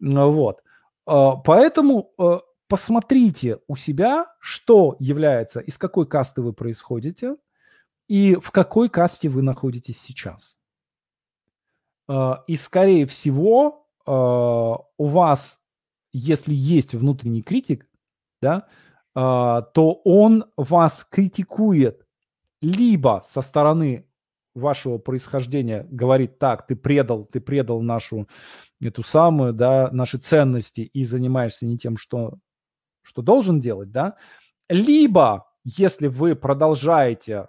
[0.00, 0.62] Вот.
[1.06, 7.36] А, поэтому э, посмотрите у себя, что является, из какой касты вы происходите
[8.06, 10.58] и в какой касте вы находитесь сейчас.
[12.08, 15.60] А, и, скорее всего, а, у вас,
[16.16, 17.86] если есть внутренний критик,
[18.40, 18.66] да,
[19.14, 22.06] а, то он вас критикует
[22.62, 24.08] либо со стороны
[24.54, 28.28] вашего происхождения говорит так, ты предал, ты предал нашу
[28.80, 32.38] эту самую, да, наши ценности и занимаешься не тем, что
[33.02, 34.16] что должен делать, да,
[34.68, 37.48] либо если вы продолжаете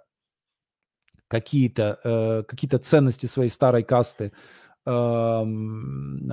[1.26, 4.32] какие-то э, какие ценности своей старой касты
[4.86, 5.44] э,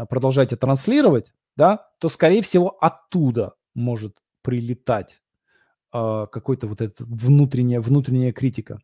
[0.10, 5.22] продолжаете транслировать, да, то, скорее всего, оттуда может прилетать
[5.94, 8.80] э, какой-то вот эта внутренняя, внутренняя критика.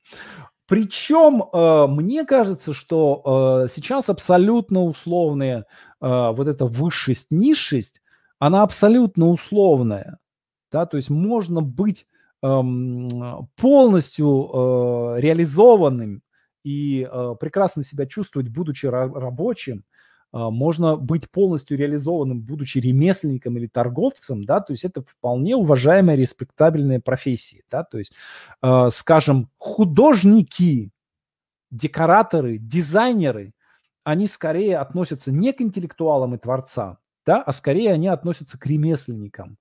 [0.67, 5.63] Причем э, мне кажется, что э, сейчас абсолютно условная э,
[5.99, 8.01] вот эта высшесть, низшесть,
[8.39, 10.17] она абсолютно условная.
[10.71, 10.85] Да?
[10.85, 12.07] То есть можно быть
[12.41, 16.23] полностью э, реализованным
[16.63, 19.85] и э, прекрасно себя чувствовать, будучи рабочим,
[20.33, 26.99] можно быть полностью реализованным, будучи ремесленником или торговцем, да, то есть это вполне уважаемая, респектабельная
[26.99, 28.13] профессия, да, то есть,
[28.61, 30.91] э, скажем, художники,
[31.69, 33.53] декораторы, дизайнеры,
[34.03, 39.57] они скорее относятся не к интеллектуалам и творцам, да, а скорее они относятся к ремесленникам,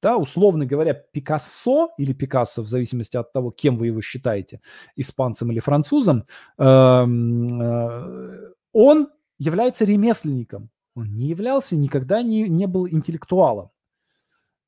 [0.00, 4.60] да, условно говоря, Пикассо или Пикассо, в зависимости от того, кем вы его считаете,
[4.96, 6.26] испанцем или французом,
[6.58, 9.08] эм, э, он
[9.44, 10.70] является ремесленником.
[10.94, 13.70] Он не являлся, никогда не, не был интеллектуалом.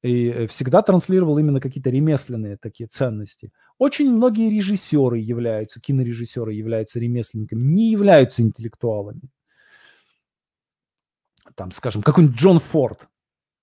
[0.02, 3.52] И всегда транслировал именно какие-то ремесленные такие ценности.
[3.78, 9.22] Очень многие режиссеры являются, кинорежиссеры являются ремесленниками, не являются интеллектуалами.
[11.54, 13.08] Там, скажем, какой-нибудь Джон Форд,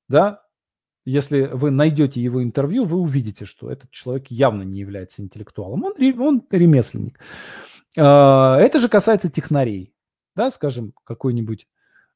[0.07, 0.43] да,
[1.05, 5.83] если вы найдете его интервью, вы увидите, что этот человек явно не является интеллектуалом.
[5.83, 7.19] Он, он ремесленник.
[7.97, 9.92] А, это же касается технарей.
[10.35, 11.67] Да, скажем, какой-нибудь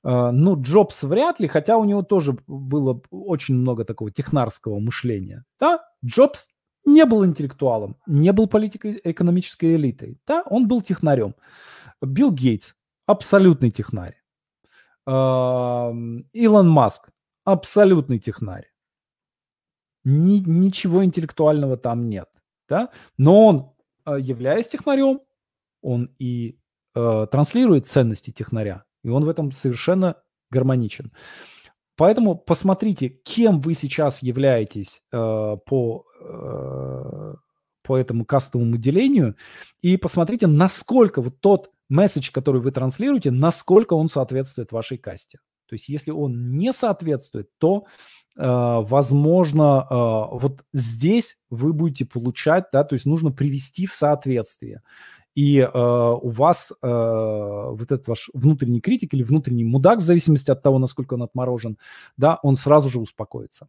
[0.03, 5.43] а, ну, Джобс вряд ли, хотя у него тоже было очень много такого технарского мышления.
[5.59, 6.49] Да, Джобс
[6.86, 10.20] не был интеллектуалом, не был политикой экономической элитой.
[10.26, 11.36] Да, он был технарем.
[12.01, 14.22] Билл Гейтс– абсолютный технарь.
[15.05, 15.93] А,
[16.34, 17.09] Илон Маск–
[17.43, 18.68] абсолютный технарь
[20.07, 22.30] ни, ничего интеллектуального там нет.
[22.70, 22.89] Да?
[23.18, 23.74] Но он,
[24.05, 25.20] э, являясь технарем,
[25.82, 26.57] он и
[26.97, 28.83] э, транслирует ценности технаря.
[29.03, 30.15] И он в этом совершенно
[30.49, 31.11] гармоничен.
[31.95, 37.33] Поэтому посмотрите, кем вы сейчас являетесь э, по, э,
[37.83, 39.35] по этому кастовому делению,
[39.81, 45.39] и посмотрите, насколько вот тот месседж, который вы транслируете, насколько он соответствует вашей касте.
[45.67, 47.85] То есть если он не соответствует, то
[48.37, 54.84] Э, возможно, э, вот здесь вы будете получать, да, то есть нужно привести в соответствие.
[55.38, 60.49] И э, у вас э, вот этот ваш внутренний критик или внутренний мудак, в зависимости
[60.49, 61.77] от того, насколько он отморожен,
[62.18, 63.68] да, он сразу же успокоится.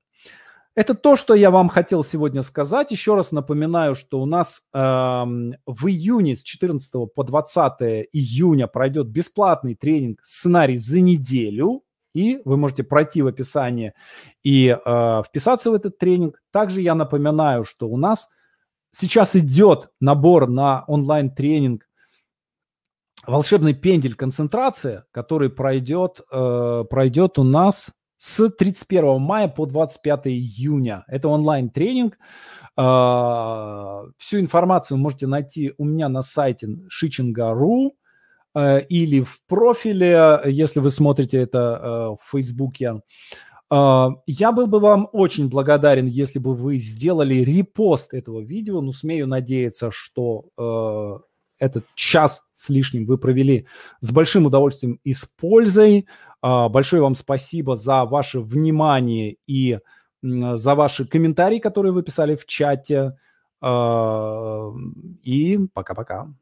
[0.75, 2.91] Это то, что я вам хотел сегодня сказать.
[2.91, 9.09] Еще раз напоминаю, что у нас э, в июне с 14 по 20 июня пройдет
[9.09, 11.83] бесплатный тренинг «Сценарий за неделю»,
[12.15, 13.93] и вы можете пройти в описании
[14.43, 16.41] и э, вписаться в этот тренинг.
[16.51, 18.31] Также я напоминаю, что у нас
[18.93, 21.89] сейчас идет набор на онлайн-тренинг
[23.27, 31.05] «Волшебный пендель концентрация», который пройдет, э, пройдет у нас с 31 мая по 25 июня.
[31.09, 32.19] Это онлайн-тренинг.
[32.77, 37.91] Э, всю информацию можете найти у меня на сайте shichinga.ru.
[38.55, 41.89] Э, или в профиле, если вы смотрите это э,
[42.23, 42.87] в Фейсбуке.
[42.87, 43.01] Э,
[43.71, 48.81] я был бы вам очень благодарен, если бы вы сделали репост этого видео.
[48.81, 51.25] Ну, смею надеяться, что
[51.59, 53.67] этот час с лишним вы провели
[54.01, 56.07] с большим удовольствием и с пользой.
[56.41, 59.81] Большое вам спасибо за ваше внимание и
[60.23, 63.19] за ваши комментарии, которые вы писали в чате.
[65.25, 66.33] И пока-пока.